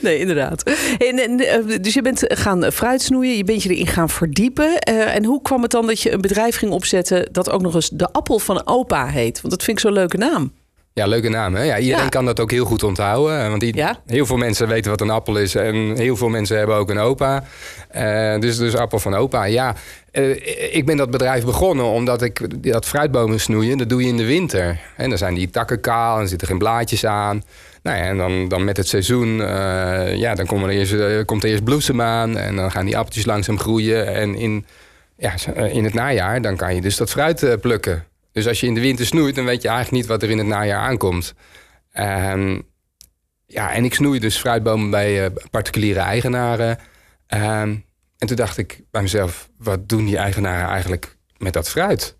Nee, 0.00 0.18
inderdaad. 0.18 0.62
En, 0.98 1.18
en, 1.18 1.40
eh, 1.40 1.78
dus 1.80 1.94
je 1.94 2.02
bent 2.02 2.22
gaan 2.26 2.72
fruit 2.72 3.02
snoeien, 3.02 3.36
je 3.36 3.44
bent 3.44 3.62
je 3.62 3.68
erin 3.74 3.86
gaan 3.86 4.08
verdiepen. 4.08 4.78
Eh, 4.78 5.14
en 5.14 5.24
hoe 5.24 5.42
kwam 5.42 5.62
het 5.62 5.70
dan 5.70 5.86
dat 5.86 6.00
je 6.00 6.12
een 6.12 6.20
bedrijf 6.20 6.56
ging 6.56 6.72
opzetten... 6.72 7.28
dat 7.32 7.50
ook 7.50 7.62
nog 7.62 7.74
eens 7.74 7.88
de 7.92 8.12
appel 8.12 8.38
van 8.38 8.66
opa 8.66 9.06
heet? 9.06 9.40
Want 9.40 9.52
dat 9.54 9.62
vind 9.62 9.76
ik 9.76 9.82
zo'n 9.84 9.92
leuke 9.92 10.16
naam. 10.16 10.52
Ja, 10.92 11.06
leuke 11.06 11.28
naam. 11.28 11.54
Hè? 11.54 11.62
Ja, 11.62 11.78
iedereen 11.78 12.02
Ja. 12.04 12.08
kan 12.08 12.24
dat 12.24 12.40
ook 12.40 12.50
heel 12.50 12.64
goed 12.64 12.82
onthouden. 12.82 13.48
Want 13.48 13.60
die, 13.60 13.76
Ja. 13.76 13.96
heel 14.06 14.26
veel 14.26 14.36
mensen 14.36 14.68
weten 14.68 14.90
wat 14.90 15.00
een 15.00 15.10
appel 15.10 15.36
is. 15.36 15.54
En 15.54 15.74
heel 15.96 16.16
veel 16.16 16.28
mensen 16.28 16.58
hebben 16.58 16.76
ook 16.76 16.90
een 16.90 16.98
opa. 16.98 17.44
Eh, 17.88 18.38
dus, 18.38 18.56
dus 18.58 18.74
appel 18.76 18.98
van 18.98 19.14
opa. 19.14 19.44
Ja, 19.44 19.74
eh, 20.10 20.74
ik 20.76 20.86
ben 20.86 20.96
dat 20.96 21.10
bedrijf 21.10 21.44
begonnen 21.44 21.84
omdat 21.84 22.22
ik 22.22 22.62
dat 22.72 22.86
fruitbomen 22.86 23.40
snoeien, 23.40 23.78
dat 23.78 23.88
doe 23.88 24.02
je 24.02 24.08
in 24.08 24.16
de 24.16 24.24
winter. 24.26 24.80
En 24.96 25.08
dan 25.08 25.18
zijn 25.18 25.34
die 25.34 25.50
takken 25.50 25.80
kaal 25.80 26.20
en 26.20 26.28
zitten 26.28 26.46
geen 26.48 26.58
blaadjes 26.58 27.04
aan. 27.06 27.42
Nou 27.82 27.96
ja, 27.98 28.02
en 28.04 28.16
dan, 28.16 28.48
dan 28.48 28.64
met 28.64 28.76
het 28.76 28.88
seizoen, 28.88 29.42
eh, 29.42 30.14
ja, 30.16 30.34
dan 30.34 30.46
komt 30.46 30.62
er, 30.62 30.68
eerst, 30.70 31.24
komt 31.24 31.44
er 31.44 31.50
eerst 31.50 31.64
bloesem 31.64 32.00
aan. 32.00 32.36
En 32.36 32.56
dan 32.56 32.70
gaan 32.70 32.84
die 32.84 32.96
appeltjes 32.96 33.24
langzaam 33.26 33.58
groeien. 33.58 34.14
En 34.14 34.34
in, 34.34 34.66
ja, 35.16 35.32
in 35.70 35.84
het 35.84 35.94
najaar, 35.94 36.42
dan 36.42 36.56
kan 36.56 36.74
je 36.74 36.80
dus 36.80 36.96
dat 36.96 37.10
fruit 37.10 37.56
plukken. 37.60 38.04
Dus 38.32 38.46
als 38.46 38.60
je 38.60 38.66
in 38.66 38.74
de 38.74 38.80
winter 38.80 39.06
snoeit, 39.06 39.34
dan 39.34 39.44
weet 39.44 39.62
je 39.62 39.68
eigenlijk 39.68 39.96
niet 39.96 40.10
wat 40.10 40.22
er 40.22 40.30
in 40.30 40.38
het 40.38 40.46
najaar 40.46 40.80
aankomt. 40.80 41.34
Ehm, 41.92 42.60
ja, 43.46 43.72
en 43.72 43.84
ik 43.84 43.94
snoei 43.94 44.18
dus 44.18 44.36
fruitbomen 44.36 44.90
bij 44.90 45.24
eh, 45.24 45.30
particuliere 45.50 46.00
eigenaren. 46.00 46.78
Ehm, 47.26 47.76
en 48.18 48.26
toen 48.26 48.36
dacht 48.36 48.58
ik 48.58 48.80
bij 48.90 49.02
mezelf, 49.02 49.48
wat 49.58 49.88
doen 49.88 50.04
die 50.04 50.16
eigenaren 50.16 50.68
eigenlijk 50.68 51.16
met 51.38 51.52
dat 51.52 51.70
fruit 51.70 52.16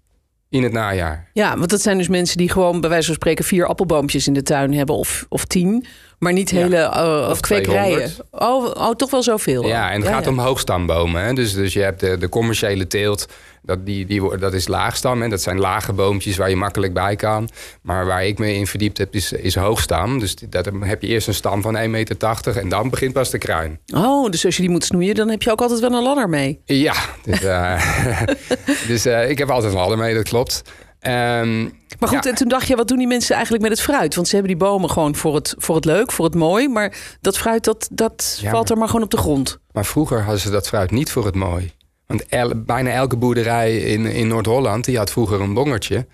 in 0.48 0.62
het 0.62 0.72
najaar? 0.72 1.30
Ja, 1.32 1.58
want 1.58 1.70
dat 1.70 1.82
zijn 1.82 1.98
dus 1.98 2.08
mensen 2.08 2.36
die 2.36 2.50
gewoon 2.50 2.80
bij 2.80 2.90
wijze 2.90 3.06
van 3.06 3.14
spreken... 3.14 3.44
vier 3.44 3.66
appelboompjes 3.66 4.26
in 4.26 4.32
de 4.32 4.42
tuin 4.42 4.74
hebben 4.74 4.96
of, 4.96 5.26
of 5.28 5.44
tien... 5.44 5.86
maar 6.20 6.32
niet 6.32 6.50
Ja. 6.50 6.56
hele 6.56 6.76
eh, 6.76 7.28
Of 7.30 7.40
kwekerijen. 7.40 7.96
200. 7.96 8.22
Oh, 8.30 8.88
oh, 8.88 8.94
toch 8.94 9.10
wel 9.10 9.22
zoveel. 9.22 9.66
Ja, 9.66 9.90
en 9.90 10.00
het 10.00 10.10
gaat 10.10 10.24
ja. 10.24 10.30
om 10.30 10.38
hoogstambomen. 10.38 11.22
Hè? 11.22 11.32
Dus, 11.32 11.54
dus 11.54 11.72
je 11.72 11.80
hebt 11.80 12.00
de, 12.00 12.18
de 12.18 12.28
commerciële 12.28 12.86
teelt, 12.86 13.26
dat, 13.62 13.86
die, 13.86 14.06
die, 14.06 14.38
dat 14.38 14.52
is 14.52 14.68
laagstam. 14.68 15.22
En 15.22 15.30
dat 15.30 15.42
zijn 15.42 15.58
lage 15.58 15.92
boompjes 15.92 16.36
waar 16.36 16.50
je 16.50 16.56
makkelijk 16.56 16.92
bij 16.92 17.16
kan. 17.16 17.48
Maar 17.82 18.06
waar 18.06 18.26
ik 18.26 18.38
me 18.38 18.54
in 18.54 18.66
verdiept 18.66 18.98
heb, 18.98 19.14
is, 19.14 19.32
is 19.32 19.54
hoogstam. 19.54 20.18
Dus 20.18 20.34
dat 20.48 20.70
heb 20.80 21.02
je 21.02 21.08
eerst 21.08 21.28
een 21.28 21.34
stam 21.34 21.62
van 21.62 21.76
1,80 21.76 21.88
meter 21.90 22.56
en 22.56 22.68
dan 22.68 22.90
begint 22.90 23.12
pas 23.12 23.30
de 23.30 23.38
kruin. 23.38 23.78
Oh, 23.94 24.30
dus 24.30 24.44
als 24.44 24.56
je 24.56 24.62
die 24.62 24.70
moet 24.70 24.84
snoeien, 24.84 25.14
dan 25.14 25.28
heb 25.28 25.42
je 25.42 25.50
ook 25.50 25.60
altijd 25.60 25.80
wel 25.80 25.92
een 25.92 26.02
ladder 26.02 26.28
mee. 26.28 26.60
Ja, 26.64 26.94
dus, 27.24 27.42
eh, 27.42 27.82
dus 28.88 29.04
eh, 29.06 29.30
ik 29.30 29.38
heb 29.38 29.50
altijd 29.50 29.72
een 29.72 29.78
ladder 29.78 29.98
mee, 29.98 30.14
dat 30.14 30.28
klopt. 30.28 30.62
Ehm, 31.00 31.62
Maar 31.98 32.08
goed, 32.08 32.24
Ja. 32.24 32.30
en 32.30 32.36
toen 32.36 32.48
dacht 32.48 32.66
je, 32.66 32.76
wat 32.76 32.88
doen 32.88 32.98
die 32.98 33.06
mensen 33.06 33.32
eigenlijk 33.34 33.62
met 33.62 33.72
het 33.72 33.80
fruit? 33.80 34.14
Want 34.14 34.28
ze 34.28 34.34
hebben 34.36 34.52
die 34.58 34.66
bomen 34.66 34.90
gewoon 34.90 35.14
voor 35.16 35.34
het, 35.34 35.54
voor 35.58 35.74
het 35.74 35.84
leuk, 35.84 36.12
voor 36.12 36.24
het 36.24 36.34
mooi. 36.34 36.68
Maar 36.68 36.96
dat 37.20 37.38
fruit, 37.38 37.64
dat, 37.64 37.88
dat 37.92 38.38
Ja, 38.42 38.50
valt 38.50 38.70
er 38.70 38.76
maar 38.78 38.88
gewoon 38.88 39.02
op 39.04 39.10
de 39.10 39.16
grond. 39.16 39.58
Maar 39.72 39.84
vroeger 39.86 40.20
hadden 40.22 40.40
ze 40.40 40.50
dat 40.50 40.68
fruit 40.68 40.90
niet 40.90 41.10
voor 41.10 41.24
het 41.24 41.34
mooi. 41.34 41.72
Want 42.06 42.26
el- 42.28 42.52
bijna 42.64 42.90
elke 42.90 43.16
boerderij 43.16 43.76
in, 43.76 44.06
in 44.06 44.28
Noord-Holland... 44.28 44.84
die 44.84 44.96
had 44.98 45.10
vroeger 45.10 45.40
een 45.40 45.54
bongertje. 45.54 46.06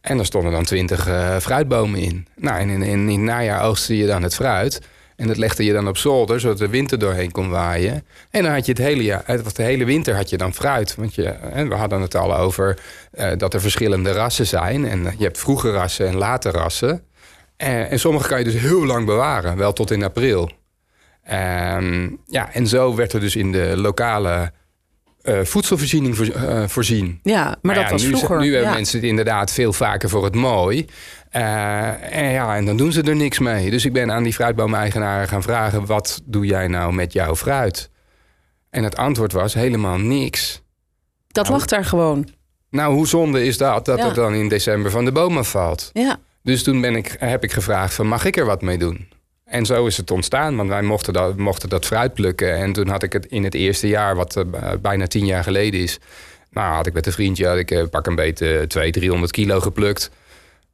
En 0.00 0.16
daar 0.16 0.26
stonden 0.26 0.52
dan 0.52 0.64
twintig 0.64 1.06
eh, 1.08 1.36
fruitbomen 1.36 2.00
in. 2.00 2.26
Nou, 2.36 2.58
en 2.60 2.68
in, 2.68 2.82
in, 2.82 3.08
in 3.08 3.08
het 3.08 3.20
najaar 3.20 3.62
oogste 3.62 3.96
je 3.96 4.06
dan 4.06 4.22
het 4.22 4.34
fruit. 4.34 4.80
En 5.22 5.28
dat 5.28 5.36
legde 5.36 5.64
je 5.64 5.72
dan 5.72 5.88
op 5.88 5.96
zolder, 5.96 6.40
zodat 6.40 6.58
de 6.58 6.68
wind 6.68 6.92
er 6.92 6.98
doorheen 6.98 7.30
kon 7.30 7.50
waaien. 7.50 8.06
En 8.30 8.42
dan 8.42 8.52
had 8.52 8.66
je 8.66 8.72
het 8.72 8.80
hele, 8.80 9.02
jaar, 9.02 9.22
eh, 9.26 9.44
of 9.44 9.52
de 9.52 9.62
hele 9.62 9.84
winter 9.84 10.14
had 10.14 10.30
je 10.30 10.36
dan 10.36 10.54
fruit. 10.54 10.94
Want 10.94 11.14
je, 11.14 11.24
eh, 11.24 11.68
we 11.68 11.74
hadden 11.74 12.00
het 12.00 12.14
al 12.14 12.36
over 12.36 12.78
eh, 13.12 13.30
dat 13.36 13.54
er 13.54 13.60
verschillende 13.60 14.12
rassen 14.12 14.46
zijn. 14.46 14.88
En 14.88 15.14
je 15.18 15.24
hebt 15.24 15.38
vroege 15.38 15.70
rassen 15.70 16.06
en 16.06 16.16
late 16.16 16.50
rassen. 16.50 17.02
En, 17.56 17.90
en 17.90 17.98
sommige 17.98 18.28
kan 18.28 18.38
je 18.38 18.44
dus 18.44 18.60
heel 18.60 18.86
lang 18.86 19.06
bewaren, 19.06 19.56
wel 19.56 19.72
tot 19.72 19.90
in 19.90 20.04
april. 20.04 20.50
Ehm, 21.24 22.08
ja, 22.26 22.52
en 22.52 22.66
zo 22.66 22.94
werd 22.94 23.12
er 23.12 23.20
dus 23.20 23.36
in 23.36 23.52
de 23.52 23.72
lokale 23.76 24.52
eh, 25.22 25.40
voedselvoorziening 25.42 26.16
voor- 26.16 26.26
eh, 26.26 26.68
voorzien. 26.68 27.20
Ja, 27.22 27.56
maar 27.62 27.74
dat 27.74 27.84
ja, 27.84 27.90
was 27.90 28.02
nu, 28.02 28.08
vroeger. 28.08 28.40
Nu 28.40 28.50
hebben 28.52 28.70
ja. 28.70 28.74
mensen 28.76 28.98
het 28.98 29.08
inderdaad 29.08 29.52
veel 29.52 29.72
vaker 29.72 30.08
voor 30.08 30.24
het 30.24 30.34
mooi. 30.34 30.86
Eh, 31.30 32.16
en 32.16 32.30
ja, 32.32 32.56
en 32.56 32.64
dan 32.64 32.76
doen 32.76 32.92
ze 32.92 33.02
er 33.02 33.16
niks 33.16 33.38
mee. 33.38 33.70
Dus 33.70 33.84
ik 33.84 33.92
ben 33.92 34.12
aan 34.12 34.22
die 34.22 34.32
fruitboomeigenaren 34.32 35.28
gaan 35.28 35.42
vragen... 35.42 35.86
wat 35.86 36.20
doe 36.24 36.46
jij 36.46 36.66
nou 36.68 36.92
met 36.92 37.12
jouw 37.12 37.36
fruit? 37.36 37.90
En 38.70 38.84
het 38.84 38.96
antwoord 38.96 39.32
was 39.32 39.54
helemaal 39.54 39.98
niks. 39.98 40.62
Dat 41.28 41.44
Nou, 41.46 41.56
lag 41.56 41.66
daar 41.66 41.84
gewoon. 41.84 42.28
Nou, 42.70 42.94
hoe 42.94 43.06
zonde 43.06 43.44
is 43.44 43.58
dat, 43.58 43.84
dat 43.84 43.98
Ja. 43.98 44.06
het 44.06 44.14
dan 44.14 44.34
in 44.34 44.48
december 44.48 44.90
van 44.90 45.04
de 45.04 45.12
boom 45.12 45.38
afvalt? 45.38 45.90
Ja. 45.92 46.16
Dus 46.42 46.62
toen 46.62 46.80
ben 46.80 46.96
ik, 46.96 47.16
heb 47.18 47.44
ik 47.44 47.52
gevraagd 47.52 47.94
van, 47.94 48.06
mag 48.06 48.24
ik 48.24 48.36
er 48.36 48.44
wat 48.44 48.62
mee 48.62 48.78
doen? 48.78 49.08
En 49.52 49.66
zo 49.66 49.86
is 49.86 49.96
het 49.96 50.10
ontstaan, 50.10 50.56
want 50.56 50.68
wij 50.68 50.82
mochten 50.82 51.12
dat, 51.12 51.36
mochten 51.36 51.68
dat 51.68 51.86
fruit 51.86 52.14
plukken. 52.14 52.54
En 52.56 52.72
toen 52.72 52.88
had 52.88 53.02
ik 53.02 53.12
het 53.12 53.26
in 53.26 53.44
het 53.44 53.54
eerste 53.54 53.88
jaar, 53.88 54.16
wat 54.16 54.36
eh, 54.36 54.44
bijna 54.80 55.06
tien 55.06 55.26
jaar 55.26 55.42
geleden 55.42 55.80
is... 55.80 55.98
nou, 56.50 56.74
had 56.74 56.86
ik 56.86 56.92
met 56.92 57.06
een 57.06 57.12
vriendje, 57.12 57.46
had 57.46 57.56
ik 57.58 57.70
eh, 57.70 57.82
pak 57.90 58.06
een 58.06 58.14
beetje 58.14 58.46
200, 58.66 58.92
300 58.92 59.32
kilo 59.32 59.60
geplukt. 59.60 60.10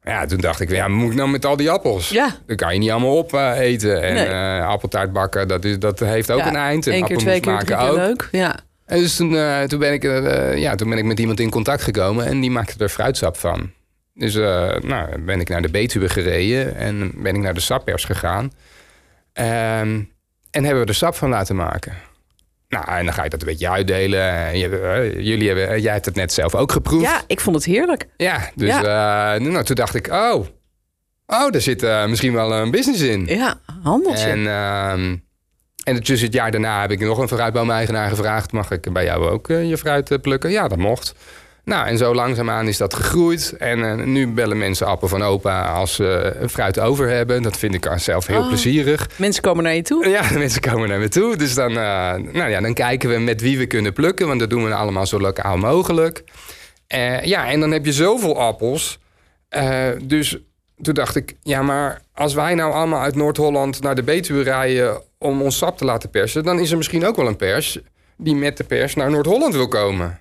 Ja, 0.03 0.25
toen 0.25 0.39
dacht 0.39 0.59
ik, 0.59 0.69
ja, 0.71 0.87
moet 0.87 1.11
ik 1.11 1.17
nou 1.17 1.29
met 1.29 1.45
al 1.45 1.55
die 1.55 1.69
appels? 1.69 2.09
Ja. 2.09 2.35
Dat 2.47 2.57
kan 2.57 2.73
je 2.73 2.79
niet 2.79 2.91
allemaal 2.91 3.17
opeten. 3.17 4.01
en 4.03 4.13
Nee. 4.13 4.25
eh, 4.25 4.67
appeltaart 4.67 5.13
bakken, 5.13 5.47
dat, 5.47 5.65
is, 5.65 5.79
dat 5.79 5.99
heeft 5.99 6.31
ook 6.31 6.39
Ja, 6.39 6.47
een 6.47 6.55
eind. 6.55 6.87
En 6.87 6.93
Eén 6.93 7.05
keer, 7.05 7.17
twee 7.17 7.39
keer, 7.39 7.57
drie 7.57 7.75
appelmoes 7.77 7.93
keer 7.93 7.95
maken 7.95 8.11
ook. 8.11 8.31
leuk. 8.31 8.41
Ja. 8.41 8.59
En 8.85 8.99
dus 8.99 9.15
toen, 9.15 9.35
eh, 9.37 9.61
toen, 9.63 9.79
ben 9.79 9.93
ik, 9.93 10.03
eh, 10.03 10.57
ja, 10.57 10.75
toen 10.75 10.89
ben 10.89 10.97
ik 10.97 11.03
met 11.03 11.19
iemand 11.19 11.39
in 11.39 11.49
contact 11.49 11.81
gekomen 11.81 12.25
en 12.25 12.39
die 12.39 12.51
maakte 12.51 12.83
er 12.83 12.89
fruitsap 12.89 13.37
van. 13.37 13.71
Dus 14.19 14.35
eh, 14.35 14.75
nou, 14.81 15.19
ben 15.19 15.39
ik 15.39 15.49
naar 15.49 15.61
de 15.61 15.69
Betuwe 15.69 16.09
gereden 16.09 16.75
en 16.75 17.11
ben 17.15 17.35
ik 17.35 17.41
naar 17.41 17.53
de 17.53 17.59
sappers 17.59 18.03
gegaan. 18.03 18.51
Ehm, 19.33 20.01
en 20.51 20.63
hebben 20.63 20.81
we 20.83 20.89
er 20.89 20.95
sap 20.95 21.15
van 21.15 21.29
laten 21.29 21.55
maken. 21.55 21.93
Nou, 22.69 22.87
en 22.87 23.05
dan 23.05 23.13
ga 23.13 23.23
je 23.23 23.29
dat 23.29 23.41
een 23.41 23.47
beetje 23.47 23.69
uitdelen. 23.69 24.21
Eh, 24.21 24.53
jullie 25.13 25.47
hebben, 25.47 25.69
eh, 25.69 25.83
jij 25.83 25.93
hebt 25.93 26.05
het 26.05 26.15
net 26.15 26.33
zelf 26.33 26.55
ook 26.55 26.71
geproefd. 26.71 27.03
ja, 27.03 27.21
ik 27.27 27.39
vond 27.39 27.55
het 27.55 27.65
heerlijk. 27.65 28.07
Ja, 28.17 28.49
dus 28.55 28.81
nou, 28.81 29.63
toen 29.63 29.75
dacht 29.75 29.95
ik, 29.95 30.07
oh, 30.07 30.45
oh, 31.25 31.49
daar 31.51 31.61
zit 31.61 31.81
misschien 32.07 32.33
wel 32.33 32.53
een 32.53 32.71
business 32.71 33.01
in. 33.01 33.25
Ja, 33.25 33.59
handeltje. 33.83 34.27
En, 34.27 34.47
ehm, 34.47 35.15
en 35.83 36.03
tussen 36.03 36.27
het 36.27 36.35
jaar 36.35 36.51
daarna 36.51 36.81
heb 36.81 36.91
ik 36.91 36.99
nog 36.99 37.17
een 37.17 37.27
fruitboom-eigenaar 37.27 38.09
gevraagd... 38.09 38.51
mag 38.51 38.71
ik 38.71 38.93
bij 38.93 39.03
jou 39.03 39.29
ook 39.29 39.47
je 39.47 39.77
fruit 39.77 40.21
plukken? 40.21 40.51
Ja, 40.51 40.67
dat 40.67 40.77
mocht. 40.77 41.15
Nou, 41.63 41.87
en 41.87 41.97
zo 41.97 42.13
langzaamaan 42.15 42.67
is 42.67 42.77
dat 42.77 42.93
gegroeid. 42.93 43.55
En 43.57 43.83
eh, 43.99 44.05
nu 44.05 44.27
bellen 44.27 44.57
mensen 44.57 44.87
appel 44.87 45.07
van 45.07 45.21
opa 45.21 45.61
als 45.65 45.93
ze 45.95 46.35
fruit 46.49 46.79
over 46.79 47.09
hebben. 47.09 47.41
Dat 47.41 47.57
vind 47.57 47.73
ik 47.73 47.87
zelf 47.95 48.27
heel 48.27 48.39
Oh. 48.41 48.47
plezierig. 48.47 49.09
Mensen 49.15 49.41
komen 49.41 49.63
naar 49.63 49.75
je 49.75 49.81
toe. 49.81 50.07
Ja, 50.09 50.21
mensen 50.37 50.61
komen 50.61 50.89
naar 50.89 50.99
me 50.99 51.07
toe. 51.07 51.35
Dus 51.35 51.53
dan, 51.53 51.69
eh, 51.69 52.13
nou 52.15 52.49
ja, 52.49 52.61
dan 52.61 52.73
kijken 52.73 53.09
we 53.09 53.17
met 53.17 53.41
wie 53.41 53.57
we 53.57 53.65
kunnen 53.65 53.93
plukken. 53.93 54.27
Want 54.27 54.39
dat 54.39 54.49
doen 54.49 54.63
we 54.65 54.73
allemaal 54.73 55.05
zo 55.05 55.19
lokaal 55.19 55.57
mogelijk. 55.57 56.23
Eh, 56.87 57.23
ja, 57.23 57.49
en 57.49 57.59
dan 57.59 57.71
heb 57.71 57.85
je 57.85 57.93
zoveel 57.93 58.39
appels. 58.39 58.99
Dus 60.01 60.37
toen 60.81 60.93
dacht 60.93 61.15
ik, 61.15 61.35
ja, 61.43 61.61
maar 61.61 62.01
als 62.13 62.33
wij 62.33 62.55
nou 62.55 62.73
allemaal 62.73 63.01
uit 63.01 63.15
Noord-Holland 63.15 63.81
naar 63.81 63.95
de 63.95 64.03
Betuwe 64.03 64.43
rijden 64.43 65.01
om 65.17 65.41
ons 65.41 65.57
sap 65.57 65.77
te 65.77 65.85
laten 65.85 66.09
persen, 66.09 66.43
dan 66.43 66.59
is 66.59 66.71
er 66.71 66.77
misschien 66.77 67.05
ook 67.05 67.15
wel 67.15 67.27
een 67.27 67.35
pers 67.35 67.79
die 68.17 68.35
met 68.35 68.57
de 68.57 68.63
pers 68.63 68.95
naar 68.95 69.11
Noord-Holland 69.11 69.53
wil 69.53 69.67
komen. 69.67 70.19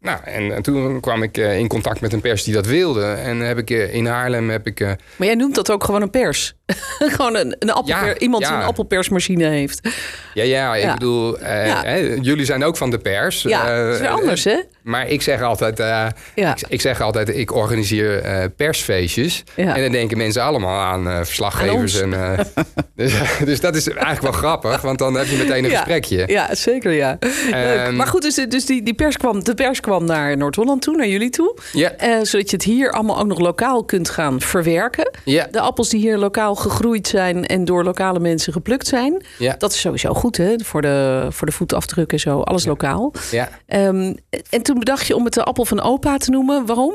Nou, 0.00 0.18
en, 0.24 0.54
en 0.54 0.62
toen 0.62 1.00
kwam 1.00 1.22
ik 1.22 1.36
eh, 1.38 1.58
in 1.58 1.68
contact 1.68 2.00
met 2.00 2.12
een 2.12 2.20
pers 2.20 2.44
die 2.44 2.54
dat 2.54 2.66
wilde. 2.66 3.04
En 3.04 3.38
heb 3.40 3.58
ik 3.58 3.70
eh, 3.70 3.94
in 3.94 4.06
Haarlem 4.06 4.50
heb 4.50 4.66
ik. 4.66 4.80
eh, 4.80 4.86
Maar 5.16 5.26
jij 5.26 5.36
noemt 5.36 5.54
dat 5.54 5.70
ook 5.70 5.84
gewoon 5.84 6.02
een 6.02 6.10
pers. 6.10 6.54
gewoon 7.16 7.36
een, 7.36 7.56
een 7.58 7.70
appelper, 7.70 8.06
Ja, 8.06 8.18
iemand 8.18 8.44
die 8.44 8.52
een 8.52 8.62
appelpersmachine 8.62 9.44
heeft. 9.44 9.88
ja, 10.34 10.42
ja, 10.42 10.74
ik 10.76 10.82
Ja. 10.82 10.92
bedoel, 10.92 11.38
eh, 11.38 12.16
jullie 12.22 12.44
zijn 12.44 12.64
ook 12.64 12.76
van 12.76 12.90
de 12.90 12.98
pers. 12.98 13.42
Ja, 13.42 13.84
dat 13.84 13.94
is 13.94 14.00
weer 14.00 14.08
anders, 14.08 14.44
hè? 14.44 14.60
Maar 14.82 15.08
ik 15.08 15.22
zeg 15.22 15.42
altijd, 15.42 15.80
eh, 15.80 16.06
ik, 16.34 16.46
ik 16.68 16.80
zeg 16.80 17.00
altijd, 17.00 17.36
ik 17.36 17.54
organiseer 17.54 18.50
persfeestjes. 18.56 19.44
En 19.54 19.82
dan 19.82 19.92
denken 19.92 20.16
mensen 20.16 20.42
allemaal 20.42 20.80
aan 20.80 21.26
verslaggevers. 21.26 22.02
Aan 22.02 22.14
en, 22.14 22.46
dus, 22.96 23.14
dus 23.44 23.60
dat 23.60 23.74
is 23.76 23.88
eigenlijk 23.88 24.22
wel 24.22 24.32
grappig, 24.32 24.80
want 24.80 24.98
dan 24.98 25.14
heb 25.14 25.26
je 25.26 25.36
meteen 25.36 25.64
een 25.64 25.70
gesprekje. 25.70 26.24
Ja, 26.26 26.54
zeker, 26.54 26.92
ja. 26.92 27.18
Ehm, 27.50 27.96
Maar 27.96 28.06
goed, 28.06 28.22
dus, 28.22 28.34
dus 28.34 28.66
die, 28.66 28.82
die 28.82 28.94
pers 28.94 29.16
kwam, 29.16 29.44
de 29.44 29.54
pers 29.54 29.80
kwam 29.80 30.04
naar 30.04 30.36
Noord-Holland 30.36 30.82
toe, 30.82 30.96
naar 30.96 31.06
jullie 31.08 31.30
toe. 31.30 31.56
Ja, 31.72 31.92
zodat 32.24 32.50
je 32.50 32.56
het 32.56 32.64
hier 32.64 32.90
allemaal 32.92 33.18
ook 33.18 33.26
nog 33.26 33.38
lokaal 33.38 33.84
kunt 33.84 34.10
gaan 34.10 34.40
verwerken. 34.40 35.10
ja, 35.24 35.48
De 35.50 35.60
appels 35.60 35.88
die 35.88 36.00
hier 36.00 36.16
lokaal 36.18 36.54
gegroeid 36.60 37.08
zijn 37.08 37.46
en 37.46 37.64
door 37.64 37.84
lokale 37.84 38.18
mensen 38.20 38.52
geplukt 38.52 38.86
zijn. 38.86 39.24
ja, 39.38 39.54
Dat 39.58 39.72
is 39.72 39.80
sowieso 39.80 40.14
goed, 40.14 40.36
hè? 40.36 40.54
Voor 40.64 40.82
de, 40.82 41.26
voor 41.30 41.46
de 41.46 41.52
voetafdruk 41.52 42.12
en 42.12 42.20
zo. 42.20 42.40
Alles 42.40 42.64
lokaal. 42.66 43.12
ja. 43.30 43.48
Ehm, 43.66 44.14
en 44.50 44.62
toen 44.62 44.78
bedacht 44.78 45.06
je 45.06 45.16
om 45.16 45.24
het 45.24 45.34
de 45.34 45.44
appel 45.44 45.64
van 45.64 45.80
opa 45.82 46.16
te 46.16 46.30
noemen. 46.30 46.66
Waarom? 46.66 46.92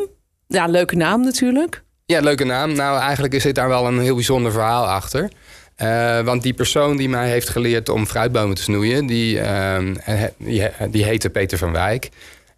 Ja, 0.47 0.65
leuke 0.65 0.95
naam 0.95 1.21
natuurlijk. 1.23 1.83
Ja, 2.05 2.19
leuke 2.19 2.43
naam. 2.43 2.73
Nou, 2.73 2.99
eigenlijk 2.99 3.41
zit 3.41 3.55
daar 3.55 3.67
wel 3.69 3.87
een 3.87 3.99
heel 3.99 4.15
bijzonder 4.15 4.51
verhaal 4.51 4.85
achter. 4.85 5.31
Eh, 5.75 6.19
want 6.21 6.43
die 6.43 6.53
persoon 6.53 6.97
die 6.97 7.09
mij 7.09 7.29
heeft 7.29 7.49
geleerd 7.49 7.89
om 7.89 8.05
fruitbomen 8.05 8.55
te 8.55 8.61
snoeien, 8.61 9.05
die, 9.05 9.39
ehm, 9.39 9.95
he- 9.99 10.29
die, 10.37 10.63
die 10.89 11.03
heette 11.03 11.29
Peter 11.29 11.57
van 11.57 11.71
Wijk. 11.71 12.09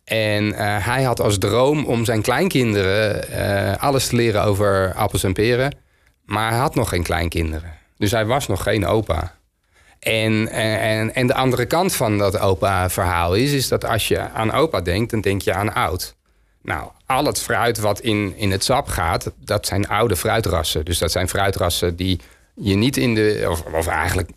En 0.04 0.54
eh, 0.54 0.86
hij 0.86 1.04
had 1.04 1.20
als 1.22 1.38
droom 1.38 1.86
om 1.86 2.06
zijn 2.06 2.22
kleinkinderen 2.22 3.30
eh, 3.32 3.84
alles 3.84 4.08
te 4.08 4.16
leren 4.16 4.44
over 4.44 4.94
appels 4.96 5.24
en 5.24 5.34
peren. 5.34 5.76
Maar 6.28 6.50
hij 6.50 6.60
had 6.60 6.76
nog 6.76 6.90
geen 6.90 7.04
kleinkinderen. 7.04 7.74
Dus 7.98 8.12
hij 8.12 8.26
was 8.26 8.48
nog 8.48 8.64
geen 8.64 8.86
opa. 8.86 9.36
En, 10.00 10.48
en, 10.48 11.16
en 11.16 11.28
de 11.28 11.34
andere 11.34 11.66
kant 11.66 11.96
van 11.96 12.18
dat 12.18 12.40
opa-verhaal 12.40 13.36
is, 13.36 13.52
is 13.52 13.68
dat 13.68 13.86
als 13.86 14.08
je 14.08 14.20
aan 14.20 14.52
opa 14.52 14.82
denkt, 14.82 15.12
dan 15.12 15.22
denk 15.22 15.42
je 15.42 15.54
aan 15.54 15.74
oud. 15.74 16.16
Nou, 16.62 16.90
al 17.06 17.26
het 17.26 17.42
fruit 17.42 17.80
wat 17.80 18.00
in, 18.00 18.34
in 18.36 18.52
het 18.52 18.64
sap 18.64 18.88
gaat, 18.88 19.32
dat 19.46 19.66
zijn 19.66 19.88
oude 19.88 20.16
fruitrassen. 20.16 20.86
Dus 20.86 20.98
dat 20.98 21.12
zijn 21.12 21.30
fruitrassen 21.30 21.96
die 21.96 22.20
je 22.56 22.76
niet 22.76 22.98
in 22.98 23.16
de, 23.16 23.46
of, 23.50 23.64
of 23.74 23.88
eigenlijk 23.88 24.30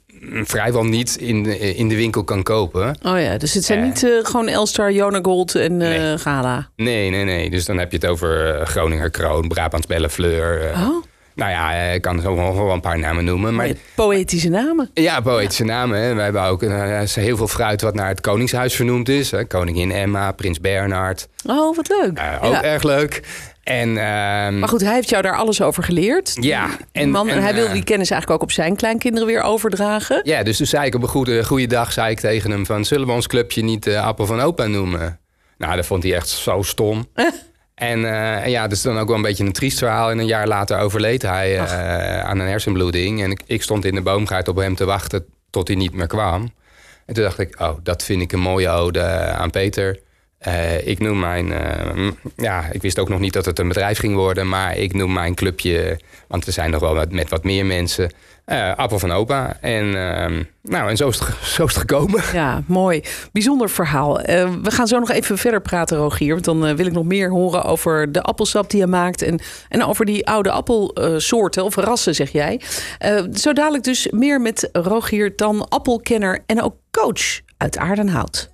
vrijwel 0.45 0.85
niet 0.85 1.17
in 1.17 1.43
de, 1.43 1.59
in 1.59 1.89
de 1.89 1.97
winkel 1.97 2.25
kan 2.25 2.43
kopen. 2.43 2.97
Oh 3.03 3.21
ja, 3.21 3.39
dus 3.39 3.55
het 3.55 3.65
zijn 3.65 3.83
niet 3.83 4.05
eh, 4.05 4.11
gewoon 4.23 4.49
Elstar, 4.49 4.93
Jona 4.93 5.19
Gold 5.23 5.55
en 5.55 5.83
eh, 5.83 5.89
Nee. 5.89 6.19
Gala. 6.19 6.69
Nee, 6.77 7.11
nee, 7.11 7.25
nee. 7.25 7.51
Dus 7.51 7.65
dan 7.65 7.79
heb 7.79 7.91
je 7.91 7.97
het 7.97 8.07
over 8.07 8.55
eh, 8.55 8.67
Groninger 8.67 9.11
Kroon, 9.11 9.49
Brabants 9.49 9.87
Bellefleur. 9.87 10.73
Oh, 10.75 11.05
Nou 11.41 11.53
ja, 11.53 11.73
eh, 11.75 11.95
ik 11.95 12.03
kan 12.03 12.21
zo 12.21 12.35
wel 12.35 12.71
een 12.73 12.81
paar 12.81 12.99
namen 12.99 13.25
noemen. 13.25 13.55
Maar 13.55 13.71
poëtische 13.95 14.49
namen. 14.49 14.91
Ja, 14.95 15.21
poëtische 15.21 15.65
namen. 15.65 16.01
Hè. 16.03 16.15
We 16.15 16.21
hebben 16.23 16.43
ook 16.43 16.63
eh, 16.63 17.01
heel 17.15 17.37
veel 17.37 17.49
fruit 17.49 17.81
wat 17.83 17.95
naar 17.95 18.09
het 18.09 18.21
Koningshuis 18.21 18.75
vernoemd 18.75 19.09
is. 19.09 19.31
Hè. 19.31 19.45
Koningin 19.45 19.93
Emma, 19.93 20.33
Prins 20.33 20.61
Bernhard. 20.61 21.29
Oh, 21.47 21.77
wat 21.77 21.89
leuk. 21.89 22.19
Eh, 22.19 22.39
ook 22.43 22.53
Ja. 22.53 22.63
erg 22.63 22.83
leuk. 22.83 23.23
En, 23.63 23.89
ehm, 23.89 24.59
Maar 24.59 24.69
goed, 24.69 24.81
hij 24.81 24.95
heeft 24.95 25.09
jou 25.09 25.23
daar 25.23 25.37
alles 25.37 25.63
over 25.63 25.83
geleerd. 25.83 26.37
Ja, 26.41 26.69
en- 26.93 27.11
man, 27.11 27.29
en, 27.29 27.37
en, 27.37 27.43
hij 27.43 27.55
wil 27.55 27.73
die 27.73 27.85
kennis 27.85 28.11
eigenlijk 28.11 28.43
ook 28.43 28.49
op 28.49 28.55
zijn 28.55 28.77
kleinkinderen 28.77 29.27
weer 29.29 29.43
overdragen. 29.43 30.21
ja, 30.25 30.43
dus 30.43 30.57
toen 30.57 30.67
zei 30.67 30.87
ik 30.87 30.95
op 30.95 31.03
een 31.03 31.09
goede, 31.09 31.45
goede 31.45 31.67
dag 31.67 31.93
zei 31.93 32.11
ik 32.11 32.21
tegen 32.21 32.51
hem 32.51 32.67
van... 32.67 32.85
zullen 32.85 33.07
we 33.07 33.13
ons 33.13 33.27
clubje 33.27 33.63
niet 33.63 33.89
Appel 33.89 34.27
van 34.27 34.41
Opa 34.41 34.67
noemen? 34.67 35.19
Nou, 35.59 35.77
dat 35.77 35.87
vond 35.87 36.03
hij 36.03 36.15
echt 36.15 36.29
zo 36.29 36.63
stom. 36.63 37.07
En, 37.81 38.05
en 38.43 38.51
ja, 38.51 38.67
dus 38.67 38.83
dan 38.83 38.99
ook 38.99 39.07
wel 39.07 39.17
een 39.17 39.23
beetje 39.23 39.45
een 39.45 39.53
triest 39.53 39.79
verhaal. 39.79 40.11
En 40.11 40.19
een 40.19 40.27
jaar 40.27 40.47
later 40.47 40.79
overleed 40.79 41.23
hij 41.23 41.59
eh, 41.59 42.21
aan 42.21 42.39
een 42.39 42.47
hersenbloeding. 42.47 43.23
En 43.23 43.31
ik, 43.31 43.43
ik 43.47 43.63
stond 43.63 43.85
in 43.85 43.95
de 43.95 44.01
boomgaard 44.01 44.49
op 44.49 44.57
hem 44.57 44.75
te 44.75 44.85
wachten 44.85 45.25
tot 45.51 45.69
hij 45.69 45.77
niet 45.77 45.93
meer 45.93 46.07
kwam. 46.07 46.53
En 47.07 47.15
toen 47.15 47.25
dacht 47.25 47.39
ik, 47.39 47.61
oh, 47.61 47.77
dat 47.83 48.03
vind 48.03 48.23
ik 48.23 48.33
een 48.33 48.41
mooie 48.41 48.69
ode 48.69 49.03
aan 49.13 49.51
Peter. 49.51 50.01
Eh, 50.41 50.87
ik 50.87 50.99
noem 50.99 51.19
mijn, 51.19 51.53
eh, 51.53 52.09
ja, 52.37 52.65
ik 52.73 52.83
wist 52.83 52.99
ook 52.99 53.09
nog 53.09 53.21
niet 53.21 53.33
dat 53.33 53.45
het 53.45 53.59
een 53.59 53.69
bedrijf 53.69 53.99
ging 53.99 54.15
worden, 54.15 54.49
maar 54.49 54.77
ik 54.77 54.93
noem 54.93 55.13
mijn 55.13 55.35
clubje, 55.35 56.01
want 56.29 56.45
we 56.45 56.51
zijn 56.51 56.71
nog 56.71 56.81
wel 56.81 56.95
met, 56.95 57.13
met 57.13 57.31
wat 57.31 57.45
meer 57.45 57.67
mensen, 57.67 58.13
eh, 58.45 58.75
Appel 58.77 58.99
van 58.99 59.13
Opa. 59.13 59.57
En, 59.61 59.95
ehm, 59.95 60.43
nou, 60.63 60.91
en 60.91 60.97
zo 60.97 61.09
is, 61.09 61.19
het, 61.57 61.77
gekomen. 61.77 62.23
Ja, 62.33 62.63
mooi. 62.67 63.03
Bijzonder 63.33 63.71
verhaal. 63.71 64.15
We 64.63 64.71
gaan 64.71 64.87
zo 64.87 64.99
nog 64.99 65.11
even 65.11 65.39
verder 65.39 65.61
praten, 65.61 65.97
Rogier. 65.97 66.33
Want 66.33 66.45
dan 66.45 66.77
wil 66.77 66.87
ik 66.87 66.93
nog 66.93 67.05
meer 67.05 67.31
horen 67.31 67.65
over 67.65 68.13
de 68.13 68.23
appelsap 68.23 68.71
die 68.71 68.81
je 68.81 68.87
maakt. 68.87 69.23
En, 69.23 69.41
en 69.69 69.85
over 69.85 70.05
die 70.05 70.27
oude 70.27 70.51
appelsoorten 70.51 71.65
of 71.65 71.75
rassen, 71.75 72.15
zeg 72.15 72.33
jij. 72.33 72.61
Zo 73.35 73.53
dadelijk 73.53 73.85
dus 73.85 74.09
meer 74.11 74.41
met 74.41 74.69
Rogier 74.73 75.37
dan 75.37 75.69
appelkenner 75.69 76.43
en 76.47 76.63
ook 76.63 76.75
coach 76.91 77.41
uit 77.57 77.79
Aardenhout. 77.79 78.51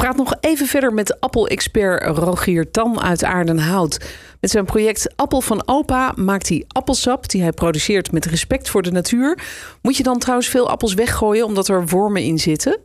Praat 0.00 0.16
nog 0.16 0.34
even 0.40 0.66
verder 0.66 0.94
met 0.94 1.20
appelexpert 1.20 2.16
Rogier 2.16 2.70
Tan 2.70 3.00
uit 3.00 3.24
Aardenhout. 3.24 4.00
Met 4.40 4.50
zijn 4.50 4.64
project 4.64 5.12
Appel 5.16 5.40
van 5.40 5.62
Opa 5.66 6.12
maakt 6.16 6.48
hij 6.48 6.64
appelsap 6.68 7.28
die 7.28 7.42
hij 7.42 7.52
produceert 7.52 8.12
met 8.12 8.24
respect 8.24 8.70
voor 8.70 8.82
de 8.82 8.90
natuur. 8.90 9.38
Moet 9.82 9.96
je 9.96 10.02
dan 10.02 10.18
trouwens 10.18 10.48
veel 10.48 10.68
appels 10.68 10.94
weggooien 10.94 11.44
omdat 11.44 11.68
er 11.68 11.86
wormen 11.86 12.22
in 12.22 12.38
zitten? 12.38 12.78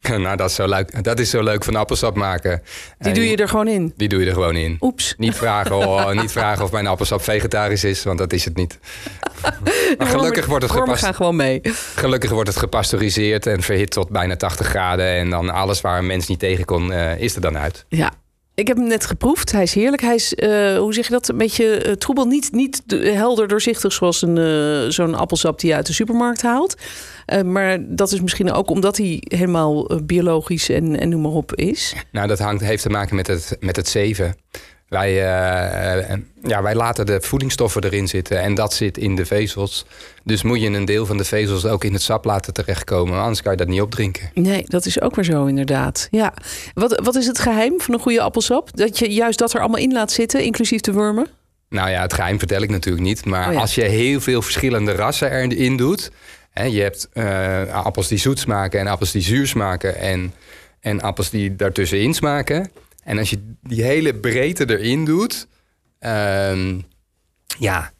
nou, 0.08 0.36
dat 0.36 0.48
is, 0.48 0.54
zo 0.54 0.66
leuk, 0.66 1.04
dat 1.04 1.18
is 1.18 1.30
zo 1.30 1.42
leuk 1.42 1.64
van 1.64 1.76
appelsap 1.76 2.14
maken. 2.14 2.62
Die 2.98 3.08
En 3.08 3.14
doe 3.14 3.28
je 3.28 3.36
er 3.36 3.48
gewoon 3.48 3.68
in. 3.68 3.92
Die 3.96 4.08
doe 4.08 4.20
je 4.20 4.26
er 4.26 4.32
gewoon 4.32 4.56
in. 4.56 4.76
Oeps. 4.80 5.14
Niet 5.16 5.34
vragen, 5.34 5.76
oh, 5.76 6.10
niet 6.20 6.32
vragen 6.32 6.64
of 6.64 6.72
mijn 6.72 6.86
appelsap 6.86 7.22
vegetarisch 7.22 7.84
is, 7.84 8.02
want 8.02 8.18
dat 8.18 8.32
is 8.32 8.44
het 8.44 8.56
niet. 8.56 8.78
Maar 9.98 10.06
gelukkig 10.06 10.46
wordt 10.46 10.64
het, 10.64 10.72
gepast, 10.72 11.04
gaan 11.04 11.14
gewoon 11.14 11.36
mee. 11.36 11.60
gelukkig 11.94 12.30
wordt 12.30 12.48
het 12.48 12.58
gepasteuriseerd 12.58 13.46
en 13.46 13.62
verhit 13.62 13.90
tot 13.90 14.08
bijna 14.08 14.36
80 14.36 14.66
graden. 14.66 15.06
En 15.06 15.30
dan 15.30 15.50
alles 15.50 15.80
waar 15.80 15.98
een 15.98 16.06
mens 16.06 16.26
niet 16.26 16.38
tegen 16.38 16.64
kon, 16.64 16.92
eh, 16.92 17.18
is 17.20 17.34
er 17.34 17.40
dan 17.40 17.58
uit. 17.58 17.84
Ja. 17.88 18.12
Ik 18.58 18.66
heb 18.66 18.76
hem 18.76 18.86
net 18.86 19.06
geproefd. 19.06 19.52
Hij 19.52 19.62
is 19.62 19.74
heerlijk. 19.74 20.02
Hij 20.02 20.14
is, 20.14 20.34
eh, 20.34 20.78
hoe 20.78 20.94
zeg 20.94 21.06
je 21.06 21.12
dat, 21.12 21.28
een 21.28 21.36
beetje 21.36 21.76
eh, 21.76 21.92
troebel. 21.92 22.24
Niet, 22.24 22.52
niet 22.52 22.82
de- 22.86 22.96
helder 23.10 23.48
doorzichtig 23.48 23.92
zoals 23.92 24.22
een, 24.22 24.38
eh, 24.38 24.90
zo'n 24.90 25.14
appelsap 25.14 25.60
die 25.60 25.70
je 25.70 25.76
uit 25.76 25.86
de 25.86 25.92
supermarkt 25.92 26.42
haalt. 26.42 26.74
Maar 27.44 27.78
dat 27.80 28.12
is 28.12 28.20
misschien 28.20 28.52
ook 28.52 28.70
omdat 28.70 28.96
hij 28.96 29.16
helemaal 29.20 30.00
biologisch 30.04 30.68
en, 30.68 30.98
en 31.00 31.08
noem 31.08 31.20
maar 31.20 31.30
op 31.30 31.54
is. 31.54 31.94
Nou, 32.12 32.28
dat 32.28 32.38
hangt, 32.38 32.62
heeft 32.62 32.82
te 32.82 32.88
maken 32.88 33.16
met 33.16 33.26
het, 33.26 33.56
met 33.60 33.76
het 33.76 33.88
zeven. 33.88 34.34
Wij, 34.88 35.08
eh, 35.10 36.16
ja, 36.42 36.62
wij 36.62 36.74
laten 36.74 37.06
de 37.06 37.20
voedingsstoffen 37.20 37.84
erin 37.84 38.08
zitten 38.08 38.40
en 38.40 38.54
dat 38.54 38.72
zit 38.72 38.98
in 38.98 39.16
de 39.16 39.26
vezels. 39.26 39.86
Dus 40.24 40.42
moet 40.42 40.60
je 40.60 40.66
een 40.66 40.84
deel 40.84 41.06
van 41.06 41.16
de 41.16 41.24
vezels 41.24 41.64
ook 41.64 41.84
in 41.84 41.92
het 41.92 42.02
sap 42.02 42.24
laten 42.24 42.52
terechtkomen. 42.52 43.20
Anders 43.20 43.42
kan 43.42 43.52
je 43.52 43.58
dat 43.58 43.68
niet 43.68 43.80
opdrinken. 43.80 44.30
Nee, 44.34 44.64
dat 44.66 44.86
is 44.86 45.00
ook 45.00 45.14
weer 45.14 45.24
zo 45.24 45.44
inderdaad. 45.46 46.08
Ja. 46.10 46.34
Wat, 46.74 47.00
wat 47.04 47.14
is 47.14 47.26
het 47.26 47.38
geheim 47.38 47.80
van 47.80 47.94
een 47.94 48.00
goede 48.00 48.20
appelsap? 48.20 48.76
Dat 48.76 48.98
je 48.98 49.12
juist 49.12 49.38
dat 49.38 49.54
er 49.54 49.60
allemaal 49.60 49.80
in 49.80 49.92
laat 49.92 50.10
zitten, 50.12 50.42
inclusief 50.42 50.80
de 50.80 50.92
wormen? 50.92 51.26
Nou 51.68 51.90
ja, 51.90 52.02
het 52.02 52.12
geheim 52.12 52.38
vertel 52.38 52.62
ik 52.62 52.70
natuurlijk 52.70 53.04
niet. 53.04 53.24
Maar 53.24 53.46
Oh 53.46 53.52
ja. 53.52 53.60
als 53.60 53.74
je 53.74 53.84
heel 53.84 54.20
veel 54.20 54.42
verschillende 54.42 54.92
rassen 54.92 55.30
erin 55.32 55.76
doet. 55.76 56.10
Hè, 56.50 56.64
je 56.64 56.80
hebt 56.80 57.08
eh, 57.12 57.84
appels 57.84 58.08
die 58.08 58.18
zoet 58.18 58.38
smaken 58.38 58.80
en 58.80 58.86
appels 58.86 59.12
die 59.12 59.22
zuur 59.22 59.46
smaken. 59.46 59.96
En, 59.96 60.34
en 60.80 61.00
appels 61.00 61.30
die 61.30 61.56
daartussenin 61.56 62.14
smaken. 62.14 62.70
En 63.08 63.18
als 63.18 63.30
je 63.30 63.54
die 63.62 63.82
hele 63.82 64.14
breedte 64.14 64.78
erin 64.78 65.04
doet. 65.04 65.46
ehm, 65.98 66.78
ja, 67.58 67.92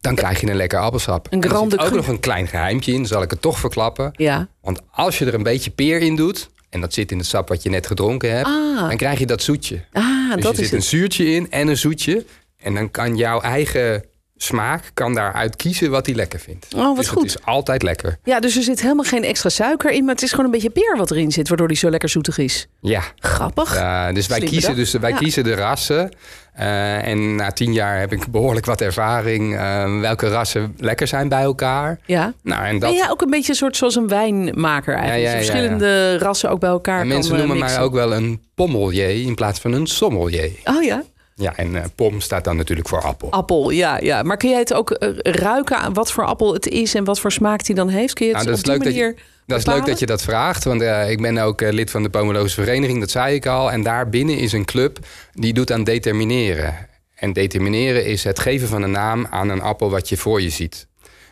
dan 0.00 0.14
krijg 0.14 0.40
je 0.40 0.50
een 0.50 0.56
lekker 0.56 0.78
appelsap. 0.78 1.26
Een 1.30 1.42
En 1.42 1.50
er 1.50 1.58
zit 1.70 1.78
ook 1.78 1.94
nog 1.94 2.08
een 2.08 2.20
klein 2.20 2.46
geheimtje 2.46 2.92
in, 2.92 3.06
zal 3.06 3.22
ik 3.22 3.30
het 3.30 3.40
toch 3.42 3.58
verklappen. 3.58 4.10
Ja. 4.12 4.48
Want 4.60 4.80
als 4.90 5.18
je 5.18 5.26
er 5.26 5.34
een 5.34 5.42
beetje 5.42 5.70
peer 5.70 6.00
in 6.00 6.16
doet. 6.16 6.50
En 6.70 6.80
dat 6.80 6.94
zit 6.94 7.12
in 7.12 7.18
het 7.18 7.26
sap 7.26 7.48
wat 7.48 7.62
je 7.62 7.70
net 7.70 7.86
gedronken 7.86 8.34
hebt. 8.34 8.46
Ah. 8.46 8.88
Dan 8.88 8.96
krijg 8.96 9.18
je 9.18 9.26
dat 9.26 9.42
zoetje. 9.42 9.84
Ah, 9.92 10.34
Dus 10.34 10.42
dat 10.44 10.58
er 10.58 10.64
zit 10.64 10.72
een 10.72 10.82
zuurtje 10.82 11.24
in 11.24 11.50
en 11.50 11.68
een 11.68 11.76
zoetje. 11.76 12.24
En 12.56 12.74
dan 12.74 12.90
kan 12.90 13.16
jouw 13.16 13.40
eigen 13.40 14.04
smaak 14.42 14.90
kan 14.94 15.14
daaruit 15.14 15.56
kiezen 15.56 15.90
wat 15.90 16.06
hij 16.06 16.14
lekker 16.14 16.38
vindt. 16.40 16.66
Oh, 16.76 16.86
wat 16.86 16.96
dus 16.96 17.08
goed. 17.08 17.22
het 17.22 17.30
is 17.30 17.44
altijd 17.44 17.82
lekker. 17.82 18.18
Ja, 18.24 18.40
dus 18.40 18.56
er 18.56 18.62
zit 18.62 18.80
helemaal 18.82 19.04
geen 19.04 19.24
extra 19.24 19.48
suiker 19.48 19.90
in, 19.90 20.04
maar 20.04 20.14
het 20.14 20.22
is 20.22 20.30
gewoon 20.30 20.44
een 20.44 20.50
beetje 20.50 20.70
peer 20.70 20.94
wat 20.96 21.10
erin 21.10 21.32
zit, 21.32 21.48
waardoor 21.48 21.68
die 21.68 21.76
zo 21.76 21.90
lekker 21.90 22.08
zoetig 22.08 22.38
is. 22.38 22.66
Ja. 22.80 23.02
Grappig. 23.18 23.68
Dus 24.12 24.26
wij, 24.26 24.36
Slim 24.38 24.48
kiezen, 24.50 24.70
bedacht. 24.70 24.76
dus 24.92 24.92
wij 25.00 25.10
Ja. 25.10 25.16
kiezen 25.16 25.44
de 25.44 25.54
rassen. 25.54 26.10
Eh, 26.54 27.06
en 27.06 27.34
na 27.34 27.50
tien 27.50 27.72
jaar 27.72 27.98
heb 27.98 28.12
ik 28.12 28.26
behoorlijk 28.30 28.66
wat 28.66 28.80
ervaring. 28.80 29.56
eh, 29.56 30.00
welke 30.00 30.28
rassen 30.28 30.74
lekker 30.78 31.06
zijn 31.06 31.28
bij 31.28 31.42
elkaar. 31.42 31.98
Ja. 32.06 32.32
Nou, 32.42 32.64
en 32.64 32.70
Ben 32.70 32.80
dat, 32.88 32.98
jij 32.98 33.10
ook 33.10 33.20
een 33.22 33.30
beetje 33.30 33.50
een 33.50 33.56
soort 33.58 33.76
zoals 33.76 33.94
een 33.96 34.08
wijnmaker 34.08 34.94
eigenlijk? 34.94 35.22
Ja, 35.24 35.30
ja, 35.30 35.38
ja. 35.38 35.44
verschillende 35.44 36.18
rassen 36.18 36.50
ook 36.50 36.60
bij 36.60 36.70
elkaar 36.70 37.00
en 37.00 37.08
mensen 37.08 37.32
eh, 37.32 37.38
noemen 37.38 37.58
mij 37.58 37.80
ook 37.80 37.92
wel 37.92 38.14
een 38.14 38.42
pommelier 38.54 39.10
in 39.26 39.34
plaats 39.34 39.60
van 39.60 39.72
een 39.72 39.86
sommelier. 39.86 40.50
Oh 40.64 40.82
ja, 40.82 41.02
Ja, 41.40 41.56
en 41.56 41.76
eh, 41.76 41.84
pom 41.94 42.20
staat 42.20 42.44
dan 42.44 42.56
natuurlijk 42.56 42.88
voor 42.88 43.02
appel. 43.02 43.30
appel, 43.30 43.70
ja, 43.70 43.98
ja. 43.98 44.22
Maar 44.22 44.36
kun 44.36 44.50
jij 44.50 44.58
het 44.58 44.74
ook 44.74 44.90
eh, 44.90 45.08
ruiken 45.16 45.76
aan 45.78 45.92
wat 45.92 46.12
voor 46.12 46.24
appel 46.24 46.52
het 46.52 46.68
is 46.68 46.94
en 46.94 47.04
wat 47.04 47.20
voor 47.20 47.32
smaak 47.32 47.64
die 47.64 47.74
dan 47.74 47.88
heeft? 47.88 48.14
Kun 48.14 48.26
je 48.26 48.32
het 48.32 48.44
Nou, 48.44 48.56
dat 48.56 48.66
op 48.66 48.72
is 48.72 48.80
die 48.80 48.92
manier 48.92 49.14
Dat 49.46 49.58
is 49.58 49.66
leuk 49.66 49.86
dat 49.86 49.98
je 49.98 50.06
dat 50.06 50.22
vraagt, 50.22 50.64
want 50.64 50.82
eh, 50.82 51.10
ik 51.10 51.20
ben 51.20 51.38
ook 51.38 51.60
lid 51.60 51.90
van 51.90 52.02
de 52.02 52.10
Pomologische 52.10 52.62
Vereniging, 52.62 53.00
dat 53.00 53.10
zei 53.10 53.34
ik 53.34 53.46
al. 53.46 53.72
En 53.72 53.82
daarbinnen 53.82 54.38
is 54.38 54.52
een 54.52 54.64
club 54.64 54.98
die 55.32 55.52
doet 55.52 55.72
aan 55.72 55.84
determineren. 55.84 56.88
En 57.14 57.32
determineren 57.32 58.06
is 58.06 58.24
het 58.24 58.38
geven 58.38 58.68
van 58.68 58.82
een 58.82 58.90
naam 58.90 59.26
aan 59.30 59.48
een 59.48 59.62
appel 59.62 59.90
wat 59.90 60.08
je 60.08 60.16
voor 60.16 60.42
je 60.42 60.50
ziet. 60.50 60.86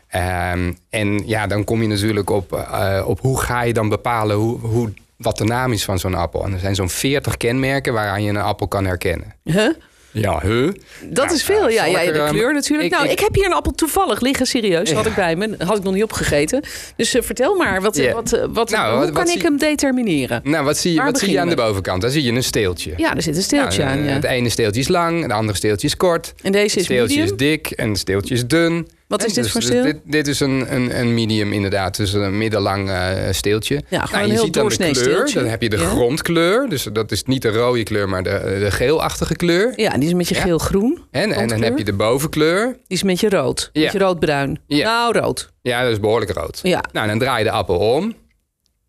Ehm, 0.08 0.72
en 0.90 1.22
ja, 1.26 1.46
dan 1.46 1.64
kom 1.64 1.82
je 1.82 1.88
natuurlijk 1.88 2.30
op, 2.30 2.68
op 3.04 3.20
hoe 3.20 3.40
ga 3.40 3.62
je 3.62 3.72
dan 3.72 3.88
bepalen 3.88 4.36
hoe, 4.36 4.58
hoe, 4.58 4.92
wat 5.16 5.38
de 5.38 5.44
naam 5.44 5.72
is 5.72 5.84
van 5.84 5.98
zo'n 5.98 6.14
appel. 6.14 6.44
En 6.44 6.52
er 6.52 6.58
zijn 6.58 6.74
zo'n 6.74 6.90
40 6.90 7.36
kenmerken 7.36 7.92
waaraan 7.92 8.22
je 8.22 8.30
een 8.30 8.36
appel 8.36 8.68
kan 8.68 8.84
herkennen. 8.84 9.34
Huh? 9.44 9.70
Ja, 10.10 10.40
huh? 10.42 10.72
Dat 11.04 11.30
is 11.32 11.42
veel, 11.42 11.66
eh, 11.68 11.74
ja. 11.74 11.84
ja 11.84 12.04
de 12.12 12.18
ehm, 12.18 12.32
kleur 12.34 12.52
natuurlijk. 12.54 12.88
ik- 12.88 12.94
nou, 12.94 13.04
ik, 13.04 13.10
ik- 13.12 13.18
heb 13.18 13.34
hier 13.34 13.44
een 13.46 13.52
appel 13.52 13.72
toevallig 13.72 14.20
liggen, 14.20 14.46
serieus. 14.46 14.92
Had 14.92 15.06
ik 15.06 15.14
bij 15.14 15.36
me. 15.36 15.54
Had 15.58 15.76
ik 15.76 15.82
nog 15.82 15.94
niet 15.94 16.02
opgegeten. 16.02 16.62
Dus 16.96 17.14
eh, 17.14 17.22
vertel 17.22 17.54
maar, 17.56 17.82
wat, 17.82 17.96
wat, 18.12 18.32
eh, 18.32 18.44
wat, 18.50 18.70
Nou, 18.70 18.88
hoe 18.90 18.98
wat- 18.98 19.04
kan 19.04 19.14
wat 19.14 19.26
ik 19.26 19.32
zie- 19.32 19.42
hem 19.42 19.58
determineren? 19.58 20.40
Nou, 20.44 20.64
wat 20.64 20.78
zie 20.78 20.90
je, 20.90 20.96
Waar 20.96 21.06
wat 21.06 21.18
zie 21.18 21.30
je 21.30 21.40
aan 21.40 21.48
de 21.48 21.54
bovenkant? 21.56 22.02
Daar 22.02 22.10
zie 22.10 22.22
je 22.22 22.32
een 22.32 22.42
steeltje. 22.42 22.92
Ja, 22.96 23.14
er 23.16 23.22
zit 23.22 23.36
een 23.36 23.42
steeltje 23.42 23.84
Nou, 23.84 23.96
aan. 23.96 24.02
eh, 24.02 24.08
Ja. 24.08 24.14
Het 24.14 24.24
ene 24.24 24.48
steeltje 24.48 24.80
is 24.80 24.88
lang, 24.88 25.22
het 25.22 25.32
andere 25.32 25.56
steeltje 25.58 25.86
is 25.86 25.96
kort. 25.96 26.34
En 26.42 26.52
deze 26.52 26.64
Het 26.68 26.76
is 26.76 26.84
steeltje 26.84 27.16
medium. 27.16 27.24
is 27.24 27.36
dik 27.46 27.70
en 27.70 27.88
het 27.88 27.98
steeltje 27.98 28.34
is 28.34 28.46
dun. 28.46 28.88
Wat 29.08 29.24
is 29.24 29.32
dit 29.32 29.42
dus- 29.42 29.52
voor 29.52 29.60
dus 29.60 29.70
steel? 29.70 29.82
dit, 29.82 29.96
dit 30.04 30.26
is 30.26 30.40
een, 30.40 30.74
een, 30.74 30.98
een 31.00 31.14
medium 31.14 31.52
inderdaad, 31.52 31.96
dus 31.96 32.12
een 32.12 32.38
middellang 32.38 32.90
eh, 32.90 33.12
steeltje. 33.30 33.74
Nou, 33.74 33.86
Ja, 33.88 34.00
gewoon 34.06 34.20
een 34.22 34.26
je 34.26 34.32
heel 34.32 34.44
ziet 34.44 34.54
dan 34.54 34.68
de 34.68 34.74
kleur, 34.76 34.94
steeltje. 34.94 35.38
dan 35.40 35.48
heb 35.48 35.62
je 35.62 35.68
de 35.68 35.76
Ja. 35.78 35.88
grondkleur. 35.88 36.68
Dus 36.68 36.88
dat 36.92 37.10
is 37.12 37.22
niet 37.24 37.42
de 37.42 37.48
rode 37.48 37.82
kleur, 37.82 38.08
maar 38.08 38.22
de, 38.22 38.56
de 38.60 38.70
geelachtige 38.70 39.36
kleur. 39.36 39.72
Ja, 39.76 39.90
die 39.98 40.08
is 40.08 40.14
met 40.14 40.28
je 40.28 40.34
Ja. 40.34 40.40
geel-groen. 40.40 40.98
En, 41.10 41.32
en 41.32 41.48
dan 41.48 41.62
heb 41.62 41.78
je 41.78 41.84
de 41.84 41.92
bovenkleur. 41.92 42.66
Die 42.66 42.76
is 42.86 43.02
met 43.02 43.20
je 43.20 43.28
rood. 43.28 43.70
Ja. 43.72 43.82
Met 43.82 43.92
je 43.92 43.98
rood-bruin. 43.98 44.60
Nou, 44.66 45.18
rood. 45.18 45.48
Ja, 45.62 45.82
dat 45.82 45.92
is 45.92 46.00
behoorlijk 46.00 46.30
rood. 46.32 46.60
Ja. 46.62 46.84
Nou, 46.92 47.06
dan 47.08 47.18
draai 47.18 47.38
je 47.38 47.44
de 47.44 47.50
appel 47.50 47.76
om 47.76 48.14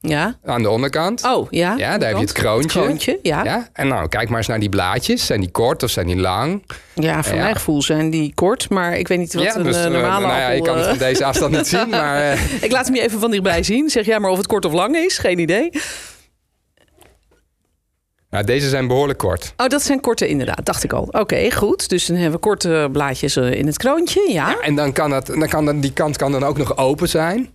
Ja. 0.02 0.38
aan 0.46 0.62
de 0.62 0.70
onderkant. 0.70 1.24
Oh, 1.24 1.48
ja. 1.50 1.74
Ja, 1.78 1.98
daar 1.98 2.08
heb 2.08 2.18
je 2.18 2.24
het 2.24 2.32
kroontje. 2.32 2.82
kroontje, 2.82 3.20
ja. 3.22 3.44
ja. 3.44 3.52
Ja, 3.52 3.68
en 3.74 3.88
nou, 3.88 4.08
kijk 4.08 4.30
maar 4.30 4.38
eens 4.38 4.48
naar 4.48 4.60
die 4.60 4.70
blaadjes. 4.70 5.26
Zijn 5.26 5.40
die 5.40 5.52
kort 5.52 5.84
of 5.84 5.90
zijn 5.90 6.08
die 6.08 6.16
lang? 6.16 6.64
voor 6.96 7.04
Ja. 7.04 7.22
mijn 7.24 7.56
gevoel 7.56 7.82
zijn 7.82 8.10
die 8.10 8.32
kort. 8.36 8.70
Maar 8.70 8.98
ik 8.98 9.08
weet 9.08 9.18
niet 9.18 9.34
wat 9.34 9.44
ja, 9.44 9.56
een 9.56 9.64
dus, 9.64 9.76
eh, 9.76 9.86
eh, 9.86 9.92
normale 9.92 10.26
nou 10.28 10.40
ja, 10.40 10.44
appel... 10.44 10.56
je 10.56 10.62
kan 10.62 10.76
het 10.76 10.84
eh, 10.84 10.90
van 10.90 10.98
deze 11.00 11.26
afstand 11.26 11.52
niet 11.56 11.68
zien, 11.78 11.90
maar... 11.90 12.40
Ik 12.62 12.72
laat 12.72 12.86
hem 12.86 12.96
je 12.96 13.02
even 13.02 13.20
van 13.20 13.32
dichtbij 13.32 13.64
zien. 13.64 13.90
Zeg 13.90 14.06
jij 14.06 14.20
maar 14.20 14.32
of 14.32 14.38
het 14.38 14.48
kort 14.48 14.66
of 14.66 14.74
lang 14.74 14.96
is. 14.96 15.18
Geen 15.18 15.40
idee. 15.40 15.70
nou, 18.30 18.44
deze 18.44 18.70
zijn 18.70 18.88
behoorlijk 18.88 19.20
kort. 19.20 19.54
Oh, 19.58 19.68
dat 19.68 19.82
zijn 19.82 20.00
korte 20.00 20.28
inderdaad. 20.28 20.66
Dacht 20.66 20.84
ik 20.84 20.94
al. 20.94 21.08
Oké, 21.12 21.52
goed. 21.52 21.90
Dus 21.90 22.06
dan 22.06 22.16
hebben 22.16 22.40
we 22.40 22.46
korte 22.48 22.90
blaadjes 22.92 23.38
in 23.38 23.66
het 23.66 23.78
kroontje. 23.78 24.32
Ja. 24.32 24.50
Ja, 24.50 24.60
en 24.60 24.76
dan 24.76 24.94
kan, 24.94 25.10
dat, 25.10 25.26
dan 25.26 25.48
kan 25.48 25.66
dat, 25.66 25.82
die 25.82 25.94
kant 25.94 26.18
kan 26.18 26.32
dan 26.32 26.44
ook 26.44 26.58
nog 26.58 26.78
open 26.78 27.10
zijn. 27.10 27.50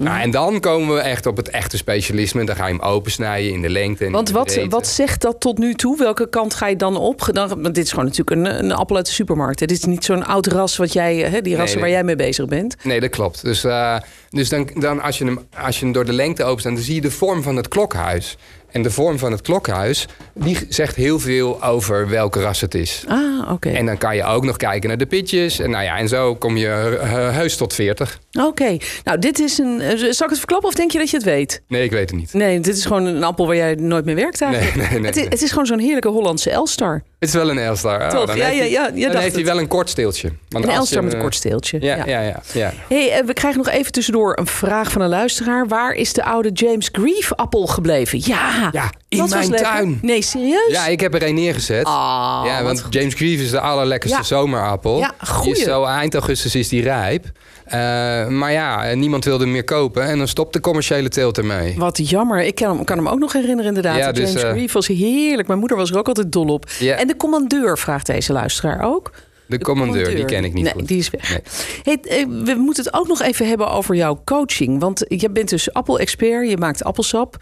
Nou, 0.00 0.20
en 0.20 0.30
dan 0.30 0.60
komen 0.60 0.94
we 0.94 1.00
echt 1.00 1.26
op 1.26 1.36
het 1.36 1.48
echte 1.48 1.76
specialisme. 1.76 2.44
Dan 2.44 2.56
ga 2.56 2.66
je 2.66 2.72
hem 2.72 2.82
opensnijden 2.82 3.52
in 3.52 3.62
de 3.62 3.68
lengte 3.68 4.04
en 4.04 4.12
Want 4.12 4.30
wat, 4.30 4.58
wat 4.68 4.86
zegt 4.86 5.20
dat 5.20 5.40
tot 5.40 5.58
nu 5.58 5.74
toe? 5.74 5.98
Welke 5.98 6.28
kant 6.28 6.54
ga 6.54 6.66
je 6.66 6.76
dan 6.76 6.96
op? 6.96 7.28
Dan, 7.32 7.48
want 7.48 7.74
dit 7.74 7.84
is 7.84 7.90
gewoon 7.90 8.04
natuurlijk 8.04 8.30
een, 8.30 8.64
een 8.64 8.72
appel 8.72 8.96
uit 8.96 9.06
de 9.06 9.12
supermarkt. 9.12 9.58
Dit 9.58 9.70
is 9.70 9.84
niet 9.84 10.04
zo'n 10.04 10.26
oud 10.26 10.46
ras 10.46 10.76
wat 10.76 10.92
jij, 10.92 11.16
hè, 11.16 11.40
die 11.40 11.56
rassen 11.56 11.78
nee. 11.78 11.86
waar 11.86 11.94
jij 11.94 12.04
mee 12.04 12.16
bezig 12.16 12.46
bent. 12.46 12.76
Nee, 12.82 13.00
dat 13.00 13.10
klopt. 13.10 13.42
Dus, 13.42 13.64
eh, 13.64 13.96
dus 14.30 14.48
dan, 14.48 14.70
dan 14.74 15.00
als, 15.00 15.18
je 15.18 15.24
hem, 15.24 15.46
als 15.58 15.78
je 15.78 15.84
hem 15.84 15.92
door 15.92 16.04
de 16.04 16.12
lengte 16.12 16.44
openstaan... 16.44 16.74
dan 16.74 16.82
zie 16.82 16.94
je 16.94 17.00
de 17.00 17.10
vorm 17.10 17.42
van 17.42 17.56
het 17.56 17.68
klokhuis. 17.68 18.36
En 18.76 18.82
de 18.82 18.90
vorm 18.90 19.18
van 19.18 19.32
het 19.32 19.40
klokhuis... 19.40 20.06
die 20.34 20.58
zegt 20.68 20.96
heel 20.96 21.18
veel 21.18 21.62
over 21.64 22.08
welke 22.08 22.40
ras 22.40 22.60
het 22.60 22.74
is. 22.74 23.04
Ah, 23.08 23.50
oké. 23.52 23.68
En 23.70 23.86
dan 23.86 23.98
kan 23.98 24.16
je 24.16 24.24
ook 24.24 24.44
nog 24.44 24.56
kijken 24.56 24.88
naar 24.88 24.98
de 24.98 25.06
pitjes. 25.06 25.58
En, 25.58 25.70
nou 25.70 25.84
ja, 25.84 25.98
en 25.98 26.08
zo 26.08 26.34
kom 26.34 26.56
je 26.56 26.68
eh, 27.00 27.10
heus 27.36 27.56
tot 27.56 27.74
40. 27.74 28.18
Oké. 28.40 28.76
Nou, 29.04 29.18
dit 29.18 29.38
is 29.38 29.58
een. 29.58 29.80
eh, 29.80 29.96
Zal 29.96 30.08
ik 30.08 30.28
het 30.30 30.38
verklappen 30.38 30.68
of 30.68 30.74
denk 30.74 30.90
je 30.90 30.98
dat 30.98 31.10
je 31.10 31.16
het 31.16 31.26
weet? 31.26 31.62
Nee, 31.68 31.84
ik 31.84 31.90
weet 31.90 32.10
het 32.10 32.18
niet. 32.18 32.32
Nee, 32.32 32.60
dit 32.60 32.76
is 32.76 32.84
gewoon 32.84 33.04
een 33.04 33.24
appel 33.24 33.46
waar 33.46 33.56
jij 33.56 33.74
nooit 33.74 34.04
mee 34.04 34.14
werkt 34.14 34.40
eigenlijk. 34.40 34.74
Nee, 34.76 34.86
nee, 34.88 34.98
nee, 34.98 35.06
het, 35.06 35.16
is, 35.16 35.22
nee. 35.22 35.30
het 35.30 35.42
is 35.42 35.50
gewoon 35.50 35.66
zo'n 35.66 35.78
heerlijke 35.78 36.08
Hollandse 36.08 36.50
Elstar. 36.50 37.02
Het 37.18 37.28
is 37.28 37.34
wel 37.34 37.50
een 37.50 37.58
Elstar. 37.58 38.02
Oh, 38.02 38.08
Toch? 38.08 38.26
dan 38.26 38.36
Ja, 38.36 38.44
heeft 38.44 38.56
ja, 38.56 38.62
hij- 38.62 38.70
ja, 38.70 38.90
dan 38.90 39.10
dacht 39.12 39.22
heeft 39.22 39.34
hij 39.34 39.44
wel 39.44 39.58
een 39.58 39.66
kort 39.68 39.90
steeltje. 39.90 40.32
Want 40.48 40.64
Een 40.64 40.70
Elstar 40.70 41.04
met 41.04 41.12
een 41.12 41.20
kort 41.20 41.34
steeltje. 41.34 41.78
Ja, 41.80 41.96
ja, 42.06 42.20
ja. 42.20 42.42
ja, 42.52 42.72
Hey, 42.88 43.10
eh, 43.12 43.24
we 43.24 43.32
krijgen 43.32 43.58
nog 43.64 43.72
even 43.72 43.92
tussendoor 43.92 44.38
een 44.38 44.46
vraag 44.46 44.90
van 44.90 45.00
een 45.00 45.08
luisteraar. 45.08 45.66
Waar 45.68 45.92
is 45.92 46.12
de 46.12 46.24
oude 46.24 46.50
James 46.52 46.88
Grief 46.92 47.32
appel 47.34 47.66
gebleven? 47.66 48.18
Ja, 48.24 48.68
Ja, 48.72 48.90
in 49.08 49.18
dat 49.18 49.28
mijn 49.28 49.50
tuin. 49.50 49.98
Nee, 50.02 50.22
serieus? 50.22 50.70
Ja, 50.72 50.86
ik 50.86 51.00
heb 51.00 51.14
er 51.14 51.22
een 51.22 51.34
neergezet. 51.34 51.84
Ah, 51.84 52.42
ja, 52.46 52.62
want. 52.62 52.86
James 52.90 53.14
Grieve 53.14 53.42
is 53.44 53.50
de 53.50 53.60
allerlekkerste 53.60 54.24
zomerappel. 54.24 54.98
Ja, 54.98 55.14
Die 55.42 55.52
is 55.52 55.62
zo 55.62 55.84
eind 55.84 56.14
augustus 56.14 56.54
is 56.54 56.68
die 56.68 56.82
rijp. 56.82 57.24
Eh, 57.66 58.28
maar 58.28 58.52
ja, 58.52 58.94
niemand 58.94 59.24
wilde 59.24 59.46
meer 59.46 59.64
kopen. 59.64 60.02
En 60.02 60.18
dan 60.18 60.28
stopt 60.28 60.52
de 60.52 60.60
commerciële 60.60 61.08
teelt 61.08 61.38
ermee. 61.38 61.74
Wat 61.78 62.08
jammer. 62.08 62.42
Ik 62.42 62.54
kan 62.54 62.76
hem, 62.76 62.84
kan 62.84 62.96
hem 62.96 63.08
ook 63.08 63.18
nog 63.18 63.32
herinneren 63.32 63.66
inderdaad. 63.66 63.96
Ja, 63.96 64.12
De 64.12 64.20
dus, 64.20 64.32
James 64.32 64.50
Grief 64.50 64.72
was 64.72 64.86
heerlijk. 64.86 65.48
Mijn 65.48 65.58
moeder 65.58 65.76
was 65.76 65.90
er 65.90 65.98
ook 65.98 66.08
altijd 66.08 66.32
dol 66.32 66.46
op. 66.46 66.70
En 66.96 67.06
de 67.06 67.16
commandeur, 67.16 67.78
vraagt 67.78 68.06
deze 68.06 68.32
luisteraar 68.32 68.84
ook. 68.84 69.10
De 69.46 69.58
commandeur, 69.58 70.14
die 70.14 70.24
ken 70.24 70.44
ik 70.44 70.52
niet 70.52 70.64
nee, 70.64 70.72
goed. 70.72 70.88
die 70.88 70.98
is 70.98 71.10
weg. 71.10 71.30
Nee. 71.30 71.40
Hey, 71.82 72.18
eh, 72.18 72.26
we 72.44 72.54
moeten 72.54 72.84
het 72.84 72.94
ook 72.94 73.08
nog 73.08 73.22
even 73.22 73.48
hebben 73.48 73.70
over 73.70 73.94
jouw 73.94 74.22
coaching. 74.24 74.80
Want 74.80 75.04
je 75.08 75.30
bent 75.30 75.48
dus 75.48 75.72
appel-expert. 75.72 76.50
Je 76.50 76.56
maakt 76.56 76.84
appelsap. 76.84 77.36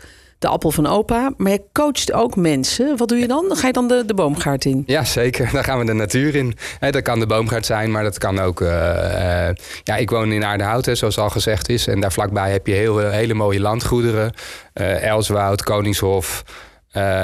De 0.44 0.50
appel 0.50 0.70
van 0.70 0.86
opa. 0.86 1.32
Maar 1.36 1.52
je 1.52 1.62
coacht 1.72 2.12
ook 2.12 2.36
mensen. 2.36 2.96
Wat 2.96 3.08
doe 3.08 3.18
je 3.18 3.26
dan? 3.26 3.44
Dan 3.48 3.56
ga 3.56 3.66
je 3.66 3.72
dan 3.72 3.88
de, 3.88 4.02
de 4.06 4.14
boomgaard 4.14 4.64
in. 4.64 4.82
Ja, 4.86 5.04
zeker. 5.04 5.50
Daar 5.52 5.64
gaan 5.64 5.78
we 5.78 5.84
de 5.84 5.92
natuur 5.92 6.34
in. 6.34 6.56
Hè, 6.78 6.90
dat 6.90 7.02
kan 7.02 7.18
de 7.18 7.26
boomgaard 7.26 7.66
zijn, 7.66 7.90
maar 7.90 8.02
dat 8.02 8.18
kan 8.18 8.38
ook... 8.38 8.60
eh, 8.60 9.48
eh, 9.48 9.54
ja, 9.84 9.96
ik 9.96 10.10
woon 10.10 10.32
in 10.32 10.44
Aardehout, 10.44 10.86
hè, 10.86 10.94
zoals 10.94 11.18
al 11.18 11.30
gezegd 11.30 11.68
is. 11.68 11.86
En 11.86 12.00
daar 12.00 12.12
vlakbij 12.12 12.50
heb 12.50 12.66
je 12.66 12.72
heel, 12.72 12.98
hele 12.98 13.34
mooie 13.34 13.60
landgoederen. 13.60 14.32
Eh 14.72 15.02
Elswoud, 15.08 15.62
Koningshof, 15.62 16.44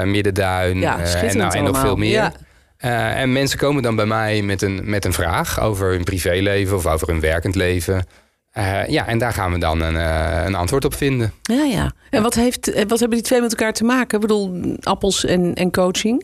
Middenduin. 0.03 0.79
Ja, 0.79 0.99
en, 0.99 1.37
nou, 1.37 1.57
en 1.57 1.63
nog 1.63 1.79
veel 1.79 1.95
meer. 1.95 2.31
Ja. 2.77 3.13
En 3.13 3.31
mensen 3.31 3.57
komen 3.57 3.83
dan 3.83 3.95
bij 3.95 4.05
mij 4.05 4.41
met 4.41 4.61
een, 4.61 4.81
met 4.83 5.05
een 5.05 5.13
vraag 5.13 5.59
over 5.61 5.91
hun 5.91 6.03
privéleven 6.03 6.77
of 6.77 6.85
over 6.85 7.07
hun 7.07 7.19
werkend 7.19 7.55
leven. 7.55 8.05
Eh, 8.51 8.87
ja, 8.87 9.07
en 9.07 9.17
daar 9.17 9.33
gaan 9.33 9.51
we 9.51 9.59
dan 9.59 9.81
een, 9.81 9.95
eh, 9.95 10.45
een 10.45 10.55
antwoord 10.55 10.85
op 10.85 10.95
vinden. 10.95 11.33
Ja, 11.41 11.63
ja. 11.63 11.91
En 12.09 12.21
wat, 12.21 12.33
heeft, 12.33 12.71
eh, 12.71 12.83
wat 12.87 12.99
hebben 12.99 13.17
die 13.17 13.27
twee 13.27 13.41
met 13.41 13.51
elkaar 13.51 13.73
te 13.73 13.83
maken? 13.83 14.15
Ik 14.15 14.21
bedoel, 14.21 14.75
appels 14.81 15.25
en, 15.25 15.53
en 15.53 15.71
coaching? 15.71 16.23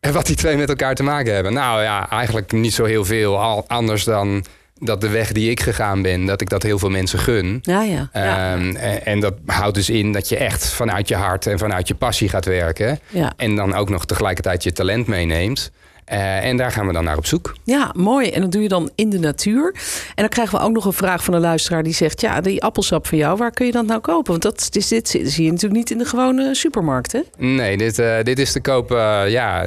En 0.00 0.12
wat 0.12 0.26
die 0.26 0.36
twee 0.36 0.56
met 0.56 0.68
elkaar 0.68 0.94
te 0.94 1.02
maken 1.02 1.34
hebben? 1.34 1.52
Nou 1.52 1.82
ja, 1.82 2.10
eigenlijk 2.10 2.52
niet 2.52 2.74
zo 2.74 2.84
heel 2.84 3.04
veel 3.04 3.40
al, 3.40 3.64
anders 3.68 4.04
dan 4.04 4.44
dat 4.74 5.00
de 5.00 5.08
weg 5.08 5.32
die 5.32 5.50
ik 5.50 5.60
gegaan 5.60 6.02
ben, 6.02 6.26
dat 6.26 6.40
ik 6.40 6.48
dat 6.48 6.62
heel 6.62 6.78
veel 6.78 6.90
mensen 6.90 7.18
gun. 7.18 7.58
Ja, 7.62 7.82
ja. 7.82 8.08
ja. 8.12 8.52
Ehm, 8.52 8.76
en, 8.76 9.06
en 9.06 9.20
dat 9.20 9.34
houdt 9.46 9.74
dus 9.74 9.90
in 9.90 10.12
dat 10.12 10.28
je 10.28 10.36
echt 10.36 10.66
vanuit 10.66 11.08
je 11.08 11.14
hart 11.14 11.46
en 11.46 11.58
vanuit 11.58 11.88
je 11.88 11.94
passie 11.94 12.28
gaat 12.28 12.44
werken. 12.44 12.98
Ja. 13.08 13.32
En 13.36 13.56
dan 13.56 13.74
ook 13.74 13.88
nog 13.88 14.06
tegelijkertijd 14.06 14.62
je 14.62 14.72
talent 14.72 15.06
meeneemt. 15.06 15.70
Eh, 16.10 16.44
en 16.44 16.56
daar 16.56 16.72
gaan 16.72 16.86
we 16.86 16.92
dan 16.92 17.04
naar 17.04 17.16
op 17.16 17.26
zoek. 17.26 17.54
Ja, 17.64 17.92
mooi. 17.96 18.30
En 18.30 18.40
dat 18.40 18.52
doe 18.52 18.62
je 18.62 18.68
dan 18.68 18.90
in 18.94 19.10
de 19.10 19.18
natuur. 19.18 19.74
En 20.08 20.14
dan 20.14 20.28
krijgen 20.28 20.58
we 20.58 20.64
ook 20.64 20.72
nog 20.72 20.84
een 20.84 20.92
vraag 20.92 21.24
van 21.24 21.34
een 21.34 21.40
luisteraar 21.40 21.82
die 21.82 21.94
zegt: 21.94 22.20
Ja, 22.20 22.40
die 22.40 22.62
appelsap 22.62 23.06
van 23.06 23.18
jou, 23.18 23.36
waar 23.36 23.50
kun 23.50 23.66
je 23.66 23.72
dat 23.72 23.86
nou 23.86 24.00
kopen? 24.00 24.30
Want 24.30 24.42
dat 24.42 24.68
is, 24.70 24.88
dit 24.88 25.08
zie 25.08 25.44
je 25.44 25.50
natuurlijk 25.50 25.80
niet 25.80 25.90
in 25.90 25.98
de 25.98 26.04
gewone 26.04 26.54
supermarkt, 26.54 27.12
hè? 27.12 27.20
Nee, 27.36 27.76
dit, 27.76 27.98
eh, 27.98 28.22
dit 28.22 28.38
is 28.38 28.52
te 28.52 28.60
kopen, 28.60 29.30
ja. 29.30 29.62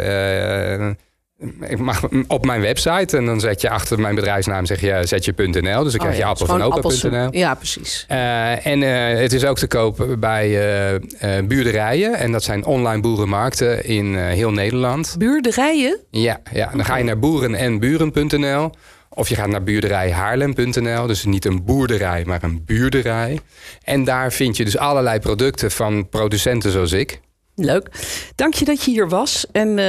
Eh, 1.62 1.71
ik 1.71 1.79
mag 1.79 2.01
op 2.27 2.45
mijn 2.45 2.62
website 2.62 3.17
en 3.17 3.25
dan 3.25 3.39
zet 3.39 3.62
je 3.62 3.69
achter 3.69 3.99
mijn 3.99 4.15
bedrijfsnaam 4.15 4.65
zeg 4.65 4.82
je, 4.82 4.99
zet 5.03 5.25
je 5.25 5.34
.nl. 5.36 5.51
Dus 5.51 5.62
dan 5.62 5.84
Oh 5.84 5.91
krijg 5.91 6.15
je 6.15 6.21
ja, 6.21 6.27
appel 6.27 6.45
van 6.45 6.62
opa.nl. 6.62 7.27
Ja, 7.32 7.56
precies. 7.56 8.06
Eh, 8.08 8.65
en 8.65 8.84
eh, 8.84 9.21
het 9.21 9.34
is 9.34 9.45
ook 9.45 9.58
te 9.58 9.67
koop 9.67 10.08
bij 10.19 10.47
eh, 10.47 10.95
eh, 11.38 11.45
buurderijen. 11.45 12.13
En 12.13 12.32
dat 12.32 12.43
zijn 12.43 12.65
online 12.65 13.01
boerenmarkten 13.01 13.86
in 13.86 14.15
eh, 14.15 14.25
heel 14.25 14.51
Nederland. 14.51 15.15
Buurderijen? 15.17 15.99
Ja, 16.12 16.41
ja, 16.51 16.69
dan 16.75 16.86
ga 16.86 16.97
je 16.97 17.03
naar 17.03 17.19
boeren 17.19 17.56
en 17.56 17.79
buren.nl. 17.79 18.71
Of 19.10 19.29
je 19.29 19.36
gaat 19.36 19.47
naar 19.47 19.63
buurderijhaarlem.nl. 19.63 21.08
Dus 21.08 21.25
niet 21.25 21.45
een 21.45 21.65
boerderij, 21.65 22.23
maar 22.25 22.43
een 22.43 22.63
buurderij. 22.65 23.39
En 23.84 24.03
daar 24.03 24.32
vind 24.32 24.58
je 24.58 24.63
dus 24.63 24.77
allerlei 24.77 25.19
producten 25.19 25.71
van 25.71 26.10
producenten 26.10 26.71
zoals 26.71 26.91
ik. 26.91 27.19
Leuk. 27.55 27.89
Dank 28.35 28.53
je 28.53 28.65
dat 28.65 28.83
je 28.83 28.91
hier 28.91 29.09
was. 29.09 29.45
En 29.51 29.69
eh, 29.69 29.85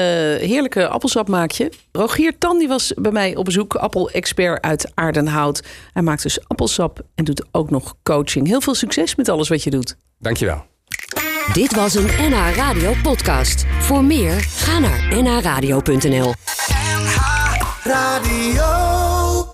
heerlijke 0.48 0.88
appelsap 0.88 1.28
maak 1.28 1.50
je. 1.50 1.72
Rogier 1.92 2.38
Tan 2.38 2.58
die 2.58 2.68
was 2.68 2.92
bij 2.96 3.12
mij 3.12 3.36
op 3.36 3.44
bezoek. 3.44 3.74
Appel-expert 3.74 4.62
uit 4.62 4.90
Aardenhout. 4.94 5.62
Hij 5.92 6.02
maakt 6.02 6.22
dus 6.22 6.48
appelsap 6.48 7.00
en 7.14 7.24
doet 7.24 7.44
ook 7.50 7.70
nog 7.70 7.94
coaching. 8.02 8.46
Heel 8.46 8.60
veel 8.60 8.74
succes 8.74 9.14
met 9.14 9.28
alles 9.28 9.48
wat 9.48 9.62
je 9.62 9.70
doet. 9.70 9.96
Dankjewel. 10.18 10.64
Dit 11.52 11.74
was 11.74 11.94
een 11.94 12.06
NH 12.18 12.54
Radio 12.56 12.92
podcast. 13.02 13.64
Voor 13.80 14.04
meer, 14.04 14.40
ga 14.40 14.78
naar 14.78 15.22
nhradio.nl. 15.22 16.34
Radio. 17.84 19.13